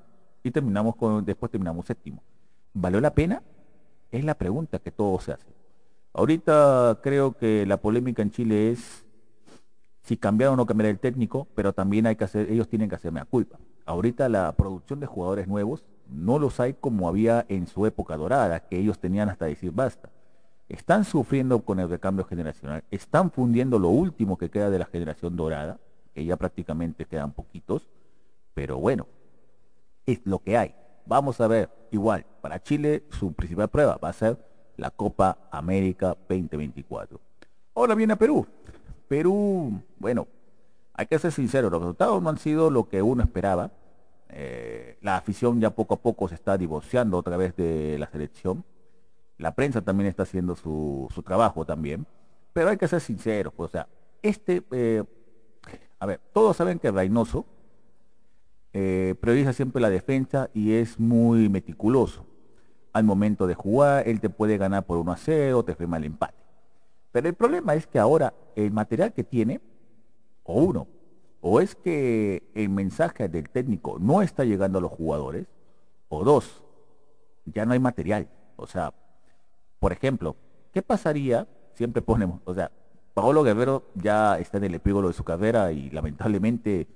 y 0.45 0.53
terminamos 0.53 0.95
con, 0.95 1.25
después 1.25 1.51
terminamos 1.51 1.87
séptimo. 1.87 2.23
¿Valió 2.73 3.01
la 3.01 3.13
pena? 3.13 3.43
Es 4.13 4.25
la 4.25 4.37
pregunta 4.37 4.79
que 4.79 4.93
todos 4.93 5.25
se 5.25 5.33
hacen. 5.33 5.56
Ahorita 6.17 6.99
creo 7.03 7.37
que 7.37 7.67
la 7.67 7.77
polémica 7.77 8.23
en 8.23 8.31
Chile 8.31 8.71
es 8.71 9.05
si 10.01 10.17
cambiar 10.17 10.49
o 10.49 10.57
no 10.57 10.65
cambiar 10.65 10.89
el 10.89 10.99
técnico, 10.99 11.47
pero 11.55 11.75
también 11.75 12.07
hay 12.07 12.17
que 12.17 12.25
hacer, 12.25 12.51
ellos 12.51 12.71
tienen 12.71 12.89
que 12.89 12.95
hacerme 12.95 13.21
la 13.21 13.27
culpa. 13.27 13.59
Ahorita 13.85 14.31
la 14.31 14.53
producción 14.53 14.99
de 14.99 15.05
jugadores 15.05 15.47
nuevos 15.47 15.85
no 16.09 16.39
los 16.39 16.59
hay 16.59 16.73
como 16.73 17.07
había 17.07 17.45
en 17.51 17.67
su 17.67 17.85
época 17.85 18.17
dorada, 18.17 18.61
que 18.61 18.79
ellos 18.79 18.99
tenían 18.99 19.29
hasta 19.29 19.45
decir 19.45 19.73
basta. 19.73 20.09
Están 20.71 21.05
sufriendo 21.05 21.61
con 21.67 21.81
el 21.81 21.91
recambio 21.91 22.25
generacional, 22.25 22.83
están 22.91 23.31
fundiendo 23.31 23.79
lo 23.79 23.91
último 23.91 24.39
que 24.39 24.49
queda 24.49 24.71
de 24.71 24.79
la 24.79 24.87
generación 24.87 25.37
dorada, 25.37 25.79
que 26.15 26.25
ya 26.25 26.39
prácticamente 26.39 27.05
quedan 27.05 27.33
poquitos, 27.33 27.91
pero 28.55 28.79
bueno, 28.79 29.07
es 30.07 30.25
lo 30.25 30.39
que 30.39 30.57
hay. 30.57 30.75
Vamos 31.05 31.43
a 31.43 31.47
ver, 31.47 31.69
igual, 31.91 32.25
para 32.41 32.63
Chile 32.63 33.05
su 33.11 33.35
principal 33.35 33.69
prueba 33.69 33.99
va 34.03 34.09
a 34.09 34.15
ser 34.15 34.56
la 34.77 34.91
Copa 34.91 35.49
América 35.51 36.17
2024. 36.29 37.21
Ahora 37.75 37.95
viene 37.95 38.17
Perú. 38.17 38.47
Perú, 39.09 39.81
bueno, 39.99 40.27
hay 40.95 41.07
que 41.07 41.19
ser 41.19 41.33
sincero, 41.33 41.71
los 41.71 41.81
resultados 41.81 42.23
no 42.23 42.31
han 42.31 42.39
sido 42.39 42.71
lo 42.71 42.89
que 42.89 43.03
uno 43.03 43.23
esperaba. 43.23 43.71
Eh, 44.29 44.99
la 45.03 45.17
afición 45.17 45.61
ya 45.61 45.71
poco 45.71 45.95
a 45.95 45.99
poco 45.99 46.29
se 46.29 46.35
está 46.35 46.59
divorciando 46.59 47.17
otra 47.19 47.37
vez 47.37 47.55
de 47.57 47.97
la 47.99 48.09
selección. 48.09 48.65
La 49.39 49.55
prensa 49.55 49.83
también 49.83 50.09
está 50.09 50.23
haciendo 50.23 50.57
su, 50.57 51.09
trabajo 51.25 51.65
también. 51.65 52.07
Pero 52.53 52.71
hay 52.71 52.79
que 52.79 52.89
ser 52.89 53.01
sinceros, 53.01 53.53
pues, 53.53 53.69
o 53.69 53.73
sea, 53.73 53.87
este, 54.23 54.63
eh, 54.71 55.05
a 55.99 56.07
ver, 56.07 56.21
todos 56.33 56.57
saben 56.57 56.79
que 56.79 56.91
Reynoso 56.91 57.45
eh, 58.73 59.15
prioriza 59.21 59.53
siempre 59.53 59.81
la 59.81 59.91
defensa 59.91 60.51
y 60.55 60.73
es 60.73 60.99
muy 60.99 61.49
meticuloso. 61.49 62.25
Al 62.97 63.05
momento 63.05 63.47
de 63.47 63.55
jugar, 63.55 64.09
él 64.09 64.23
te 64.23 64.31
puede 64.31 64.57
ganar 64.57 64.87
por 64.87 64.97
1 64.97 65.13
a 65.13 65.19
0, 65.19 65.63
te 65.65 65.75
firma 65.75 65.99
el 65.99 66.05
empate. 66.05 66.33
Pero 67.13 67.29
el 67.29 67.35
problema 67.35 67.75
es 67.75 67.87
que 67.87 67.99
ahora 67.99 68.33
el 68.55 68.71
material 68.71 69.13
que 69.13 69.23
tiene 69.23 69.61
o 70.45 70.63
uno, 70.63 70.87
o 71.43 71.61
es 71.61 71.75
que 71.75 72.51
el 72.55 72.71
mensaje 72.71 73.29
del 73.29 73.51
técnico 73.51 73.99
no 73.99 74.23
está 74.23 74.45
llegando 74.45 74.79
a 74.79 74.81
los 74.81 74.93
jugadores, 74.93 75.47
o 76.09 76.25
dos, 76.25 76.63
ya 77.45 77.67
no 77.67 77.75
hay 77.75 77.81
material. 77.81 78.29
O 78.57 78.67
sea, 78.67 78.95
por 79.79 79.93
ejemplo, 79.93 80.35
¿qué 80.73 80.81
pasaría? 80.81 81.47
Siempre 81.75 82.01
ponemos, 82.01 82.41
o 82.47 82.55
sea, 82.55 82.73
Paolo 83.13 83.43
Guerrero 83.43 83.83
ya 83.95 84.39
está 84.39 84.57
en 84.57 84.65
el 84.65 84.75
epígolo 84.77 85.09
de 85.09 85.15
su 85.15 85.23
carrera 85.23 85.71
y 85.71 85.91
lamentablemente 85.91 86.89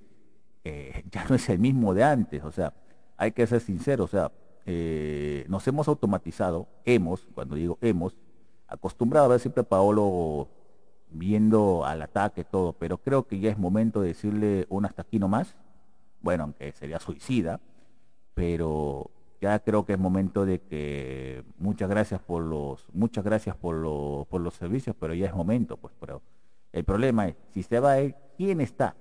eh, 0.64 1.04
ya 1.10 1.26
no 1.28 1.34
es 1.34 1.46
el 1.50 1.58
mismo 1.58 1.92
de 1.92 2.04
antes. 2.04 2.42
O 2.42 2.52
sea, 2.52 2.72
hay 3.18 3.32
que 3.32 3.46
ser 3.46 3.60
sincero, 3.60 4.04
o 4.04 4.08
sea, 4.08 4.32
eh, 4.66 5.44
nos 5.48 5.66
hemos 5.68 5.88
automatizado, 5.88 6.68
hemos, 6.84 7.26
cuando 7.34 7.54
digo 7.54 7.78
hemos, 7.80 8.14
acostumbrado 8.66 9.26
a 9.26 9.28
ver 9.28 9.40
siempre 9.40 9.62
a 9.62 9.68
Paolo 9.68 10.48
viendo 11.10 11.84
al 11.84 12.02
ataque 12.02 12.44
todo, 12.44 12.72
pero 12.72 12.98
creo 12.98 13.26
que 13.26 13.40
ya 13.40 13.50
es 13.50 13.58
momento 13.58 14.00
de 14.00 14.08
decirle 14.08 14.66
un 14.68 14.84
hasta 14.84 15.02
aquí 15.02 15.18
nomás, 15.18 15.56
bueno, 16.20 16.44
aunque 16.44 16.72
sería 16.72 17.00
suicida, 17.00 17.60
pero 18.34 19.10
ya 19.40 19.58
creo 19.58 19.84
que 19.84 19.94
es 19.94 19.98
momento 19.98 20.46
de 20.46 20.60
que 20.60 21.44
muchas 21.58 21.88
gracias 21.88 22.20
por 22.20 22.42
los 22.44 22.86
muchas 22.92 23.24
gracias 23.24 23.56
por, 23.56 23.76
por 24.28 24.40
los 24.40 24.54
servicios, 24.54 24.94
pero 24.98 25.14
ya 25.14 25.26
es 25.26 25.34
momento, 25.34 25.76
pues, 25.76 25.94
pero 25.98 26.22
el 26.72 26.84
problema 26.84 27.28
es 27.28 27.36
si 27.52 27.62
se 27.62 27.80
va 27.80 27.98
él, 27.98 28.14
¿quién 28.36 28.60
está? 28.60 28.94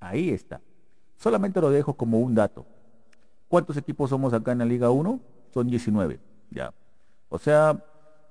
Ahí 0.00 0.30
está. 0.30 0.60
Solamente 1.16 1.60
lo 1.60 1.70
dejo 1.70 1.94
como 1.94 2.20
un 2.20 2.34
dato. 2.34 2.66
¿Cuántos 3.48 3.76
equipos 3.76 4.10
somos 4.10 4.32
acá 4.32 4.52
en 4.52 4.58
la 4.58 4.64
Liga 4.64 4.90
1? 4.90 5.20
Son 5.52 5.68
19, 5.68 6.20
ya. 6.50 6.72
O 7.28 7.38
sea, 7.38 7.82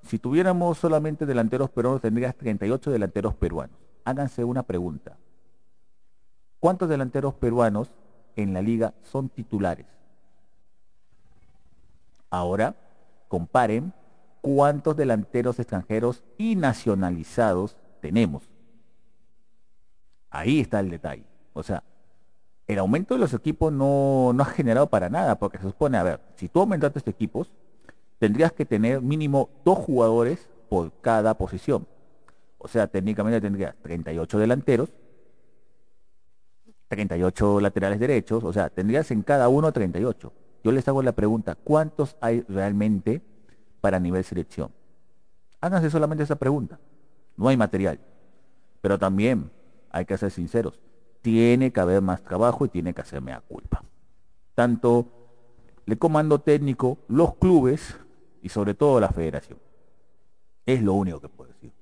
si 0.02 0.18
tuviéramos 0.18 0.78
solamente 0.78 1.26
delanteros 1.26 1.70
peruanos, 1.70 2.00
tendrías 2.00 2.36
38 2.36 2.90
delanteros 2.90 3.34
peruanos. 3.34 3.76
Háganse 4.04 4.44
una 4.44 4.62
pregunta. 4.62 5.16
¿Cuántos 6.60 6.88
delanteros 6.88 7.34
peruanos 7.34 7.90
en 8.36 8.54
la 8.54 8.62
liga 8.62 8.94
son 9.02 9.28
titulares? 9.28 9.86
Ahora, 12.30 12.74
comparen 13.28 13.92
cuántos 14.40 14.96
delanteros 14.96 15.58
extranjeros 15.58 16.22
y 16.38 16.56
nacionalizados 16.56 17.76
tenemos. 18.00 18.48
Ahí 20.30 20.60
está 20.60 20.80
el 20.80 20.90
detalle. 20.90 21.24
O 21.52 21.62
sea, 21.62 21.82
el 22.66 22.78
aumento 22.78 23.14
de 23.14 23.20
los 23.20 23.32
equipos 23.32 23.72
no, 23.72 24.32
no 24.34 24.42
ha 24.42 24.46
generado 24.46 24.88
para 24.88 25.08
nada, 25.08 25.38
porque 25.38 25.58
se 25.58 25.64
supone, 25.64 25.98
a 25.98 26.02
ver, 26.02 26.20
si 26.36 26.48
tú 26.48 26.60
aumentaste 26.60 26.98
estos 26.98 27.14
equipos, 27.14 27.52
tendrías 28.18 28.52
que 28.52 28.64
tener 28.64 29.00
mínimo 29.00 29.50
dos 29.64 29.78
jugadores 29.78 30.48
por 30.68 30.92
cada 31.00 31.34
posición. 31.34 31.86
O 32.58 32.68
sea, 32.68 32.88
técnicamente 32.88 33.40
tendrías 33.40 33.74
38 33.82 34.38
delanteros, 34.38 34.90
38 36.88 37.60
laterales 37.60 38.00
derechos, 38.00 38.42
o 38.44 38.52
sea, 38.52 38.68
tendrías 38.68 39.10
en 39.10 39.22
cada 39.22 39.48
uno 39.48 39.72
38. 39.72 40.32
Yo 40.64 40.72
les 40.72 40.88
hago 40.88 41.02
la 41.02 41.12
pregunta, 41.12 41.54
¿cuántos 41.54 42.16
hay 42.20 42.44
realmente 42.48 43.22
para 43.80 44.00
nivel 44.00 44.24
selección? 44.24 44.72
Háganse 45.60 45.90
solamente 45.90 46.24
esa 46.24 46.36
pregunta. 46.36 46.78
No 47.36 47.48
hay 47.48 47.56
material. 47.56 48.00
Pero 48.80 48.98
también 48.98 49.50
hay 49.90 50.04
que 50.04 50.18
ser 50.18 50.30
sinceros. 50.30 50.80
Tiene 51.26 51.72
que 51.72 51.80
haber 51.80 52.02
más 52.02 52.22
trabajo 52.22 52.66
y 52.66 52.68
tiene 52.68 52.94
que 52.94 53.00
hacerme 53.00 53.32
a 53.32 53.40
culpa. 53.40 53.82
Tanto 54.54 55.08
el 55.84 55.98
comando 55.98 56.38
técnico, 56.38 56.98
los 57.08 57.34
clubes 57.34 57.98
y 58.42 58.48
sobre 58.48 58.74
todo 58.74 59.00
la 59.00 59.08
federación. 59.08 59.58
Es 60.64 60.80
lo 60.84 60.92
único 60.92 61.20
que 61.20 61.28
puedo 61.28 61.50
decir. 61.50 61.72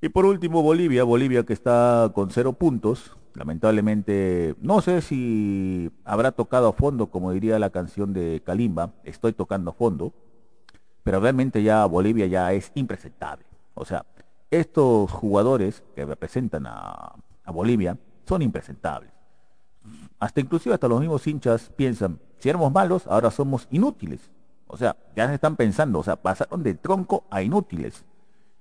Y 0.00 0.08
por 0.08 0.26
último, 0.26 0.64
Bolivia. 0.64 1.04
Bolivia 1.04 1.44
que 1.44 1.52
está 1.52 2.10
con 2.12 2.32
cero 2.32 2.54
puntos. 2.54 3.16
Lamentablemente, 3.34 4.56
no 4.60 4.80
sé 4.80 5.00
si 5.00 5.88
habrá 6.04 6.32
tocado 6.32 6.66
a 6.66 6.72
fondo, 6.72 7.06
como 7.06 7.30
diría 7.30 7.60
la 7.60 7.70
canción 7.70 8.12
de 8.12 8.42
Kalimba. 8.44 8.94
Estoy 9.04 9.32
tocando 9.32 9.70
a 9.70 9.74
fondo. 9.74 10.12
Pero 11.04 11.20
realmente 11.20 11.62
ya 11.62 11.86
Bolivia 11.86 12.26
ya 12.26 12.52
es 12.52 12.72
impresentable. 12.74 13.44
O 13.74 13.84
sea, 13.84 14.06
estos 14.50 15.08
jugadores 15.12 15.84
que 15.94 16.04
representan 16.04 16.66
a, 16.66 17.14
Bolivia 17.46 17.96
son 18.26 18.42
impresentables. 18.42 19.10
Hasta 20.18 20.40
inclusive 20.40 20.74
hasta 20.74 20.88
los 20.88 21.00
mismos 21.00 21.26
hinchas 21.26 21.70
piensan, 21.74 22.20
si 22.38 22.48
éramos 22.48 22.72
malos, 22.72 23.06
ahora 23.06 23.30
somos 23.30 23.66
inútiles. 23.70 24.30
O 24.66 24.76
sea, 24.76 24.96
ya 25.16 25.28
se 25.28 25.34
están 25.34 25.56
pensando, 25.56 25.98
o 25.98 26.02
sea, 26.02 26.16
pasaron 26.16 26.62
de 26.62 26.74
tronco 26.74 27.24
a 27.30 27.42
inútiles. 27.42 28.04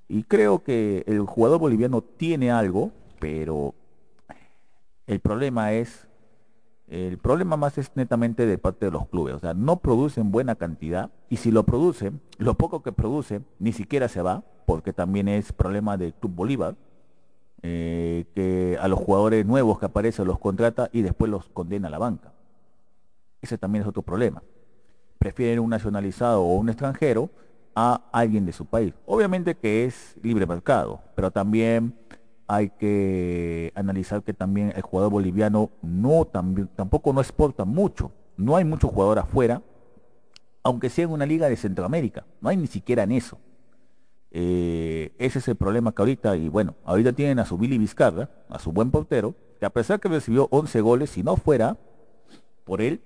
Y 0.08 0.24
creo 0.24 0.64
que 0.64 1.04
el 1.08 1.22
jugador 1.22 1.60
boliviano 1.60 2.02
tiene 2.02 2.52
algo, 2.52 2.92
pero 3.20 3.74
el 5.08 5.20
problema 5.20 5.72
es, 5.72 6.08
el 6.88 7.18
problema 7.18 7.56
más 7.56 7.78
es 7.78 7.92
netamente 7.96 8.46
de 8.46 8.58
parte 8.58 8.88
de 8.88 8.92
los 8.92 9.08
clubes. 9.08 9.36
O 9.36 9.40
sea, 9.40 9.54
no 9.54 9.78
producen 9.78 10.32
buena 10.32 10.56
cantidad 10.56 11.12
y 11.30 11.38
si 11.38 11.52
lo 11.52 11.64
producen, 11.64 12.20
lo 12.38 12.56
poco 12.56 12.82
que 12.82 12.92
producen 12.92 13.46
ni 13.60 13.72
siquiera 13.72 14.10
se 14.10 14.22
va 14.22 14.44
porque 14.66 14.92
también 14.94 15.28
es 15.28 15.54
problema 15.54 15.98
del 15.98 16.14
Club 16.14 16.34
Bolívar, 16.34 16.76
eh, 17.64 18.26
que 18.34 18.78
a 18.82 18.88
los 18.88 19.00
jugadores 19.00 19.46
nuevos 19.46 19.80
que 19.80 19.86
aparecen 19.86 20.26
los 20.26 20.40
contrata 20.40 20.90
y 20.92 21.02
después 21.02 21.30
los 21.30 21.48
condena 21.50 21.88
a 21.88 21.92
la 21.92 22.00
banca. 22.00 22.34
Ese 23.42 23.58
también 23.58 23.84
es 23.84 23.88
otro 23.88 24.02
problema. 24.02 24.42
Prefieren 25.20 25.60
un 25.60 25.70
nacionalizado 25.70 26.42
o 26.44 26.56
un 26.56 26.70
extranjero 26.70 27.30
a 27.76 28.10
alguien 28.12 28.46
de 28.46 28.54
su 28.54 28.66
país. 28.66 28.94
Obviamente 29.06 29.56
que 29.56 29.86
es 29.86 30.16
libre 30.22 30.46
mercado, 30.46 31.02
pero 31.16 31.32
también 31.32 31.96
hay 32.48 32.70
que 32.70 33.72
analizar 33.76 34.24
que 34.24 34.34
también 34.34 34.74
el 34.76 34.82
jugador 34.82 35.12
boliviano 35.12 35.70
no 35.82 36.26
tampoco 36.26 37.14
no 37.14 37.22
exporta 37.22 37.64
mucho. 37.64 38.12
No 38.36 38.56
hay 38.56 38.66
mucho 38.66 38.88
jugador 38.88 39.20
afuera, 39.20 39.62
aunque 40.64 40.90
sea 40.90 41.06
en 41.06 41.12
una 41.12 41.26
liga 41.26 41.48
de 41.48 41.56
Centroamérica. 41.56 42.26
No 42.42 42.50
hay 42.50 42.58
ni 42.58 42.68
siquiera 42.68 43.04
en 43.04 43.14
eso. 43.14 43.38
Eh, 44.32 45.14
ese 45.20 45.40
es 45.40 45.48
el 45.50 45.56
problema 45.56 45.92
que 45.92 46.02
ahorita, 46.02 46.38
y 46.38 46.48
bueno, 46.48 46.76
ahorita 46.86 47.12
tienen 47.12 47.40
a 47.40 47.46
su 47.46 47.58
Billy 47.58 47.78
Vizcarra, 47.78 48.30
a 48.50 48.60
su 48.60 48.72
buen 48.72 48.90
portero, 48.90 49.36
que 49.60 49.66
a 49.66 49.70
pesar 49.70 50.00
que 50.00 50.08
recibió 50.10 50.48
11 50.52 50.82
goles, 50.82 51.10
si 51.10 51.22
no 51.22 51.36
fuera 51.36 51.78
por 52.64 52.82
él, 52.82 53.02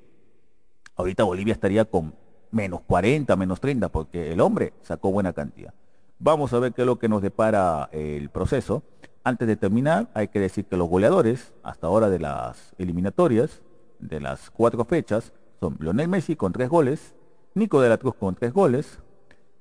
ahorita 0.95 1.23
Bolivia 1.23 1.53
estaría 1.53 1.85
con 1.85 2.13
menos 2.51 2.81
40, 2.81 3.35
menos 3.35 3.59
30, 3.59 3.89
porque 3.89 4.31
el 4.31 4.39
hombre 4.39 4.73
sacó 4.81 5.11
buena 5.11 5.33
cantidad. 5.33 5.73
Vamos 6.19 6.53
a 6.53 6.59
ver 6.59 6.73
qué 6.73 6.83
es 6.83 6.85
lo 6.85 6.99
que 6.99 7.09
nos 7.09 7.21
depara 7.21 7.89
el 7.91 8.29
proceso. 8.29 8.83
Antes 9.23 9.47
de 9.47 9.57
terminar, 9.57 10.09
hay 10.13 10.27
que 10.27 10.39
decir 10.39 10.65
que 10.65 10.77
los 10.77 10.87
goleadores, 10.87 11.53
hasta 11.63 11.87
ahora 11.87 12.09
de 12.09 12.19
las 12.19 12.73
eliminatorias, 12.77 13.61
de 13.99 14.21
las 14.21 14.51
cuatro 14.51 14.85
fechas, 14.85 15.33
son 15.59 15.77
Lionel 15.79 16.07
Messi 16.07 16.35
con 16.35 16.53
tres 16.53 16.69
goles, 16.69 17.15
Nico 17.55 17.81
de 17.81 17.89
la 17.89 17.97
Cruz 17.97 18.15
con 18.15 18.35
tres 18.35 18.53
goles, 18.53 18.99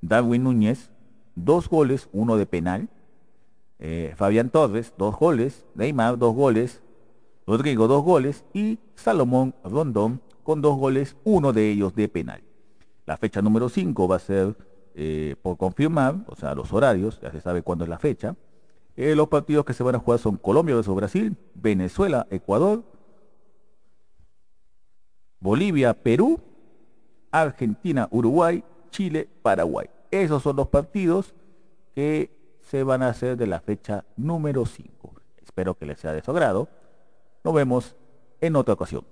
Darwin 0.01 0.43
Núñez 0.43 0.91
dos 1.35 1.69
goles, 1.69 2.09
uno 2.11 2.37
de 2.37 2.45
penal. 2.45 2.89
Eh, 3.79 4.13
Fabián 4.15 4.49
Torres, 4.49 4.93
dos 4.97 5.15
goles. 5.15 5.65
Neymar, 5.75 6.17
dos 6.17 6.33
goles. 6.33 6.81
Rodrigo, 7.45 7.87
dos 7.87 8.03
goles. 8.03 8.43
Y 8.53 8.79
Salomón 8.95 9.53
Rondón, 9.63 10.21
con 10.43 10.61
dos 10.61 10.77
goles, 10.77 11.15
uno 11.23 11.53
de 11.53 11.69
ellos 11.69 11.95
de 11.95 12.07
penal. 12.07 12.41
La 13.05 13.17
fecha 13.17 13.41
número 13.41 13.69
5 13.69 14.07
va 14.07 14.15
a 14.15 14.19
ser 14.19 14.55
eh, 14.95 15.35
por 15.41 15.57
confirmar, 15.57 16.15
o 16.27 16.35
sea, 16.35 16.55
los 16.55 16.71
horarios, 16.71 17.19
ya 17.21 17.31
se 17.31 17.41
sabe 17.41 17.61
cuándo 17.61 17.83
es 17.83 17.89
la 17.89 17.99
fecha. 17.99 18.35
Eh, 18.95 19.13
los 19.15 19.27
partidos 19.27 19.65
que 19.65 19.73
se 19.73 19.83
van 19.83 19.95
a 19.95 19.99
jugar 19.99 20.19
son 20.19 20.37
Colombia 20.37 20.75
versus 20.75 20.95
Brasil, 20.95 21.35
Venezuela, 21.53 22.25
Ecuador, 22.29 22.83
Bolivia, 25.39 25.93
Perú, 25.93 26.39
Argentina, 27.29 28.07
Uruguay, 28.09 28.63
Chile, 28.89 29.27
Paraguay. 29.41 29.89
Esos 30.23 30.43
son 30.43 30.55
los 30.55 30.69
partidos 30.69 31.33
que 31.93 32.31
se 32.61 32.83
van 32.83 33.03
a 33.03 33.09
hacer 33.09 33.35
de 33.35 33.47
la 33.47 33.59
fecha 33.59 34.05
número 34.15 34.65
5. 34.65 35.13
Espero 35.43 35.75
que 35.75 35.85
les 35.85 35.99
sea 35.99 36.13
de 36.13 36.21
su 36.21 36.31
agrado. 36.31 36.69
Nos 37.43 37.53
vemos 37.53 37.97
en 38.39 38.55
otra 38.55 38.75
ocasión. 38.75 39.03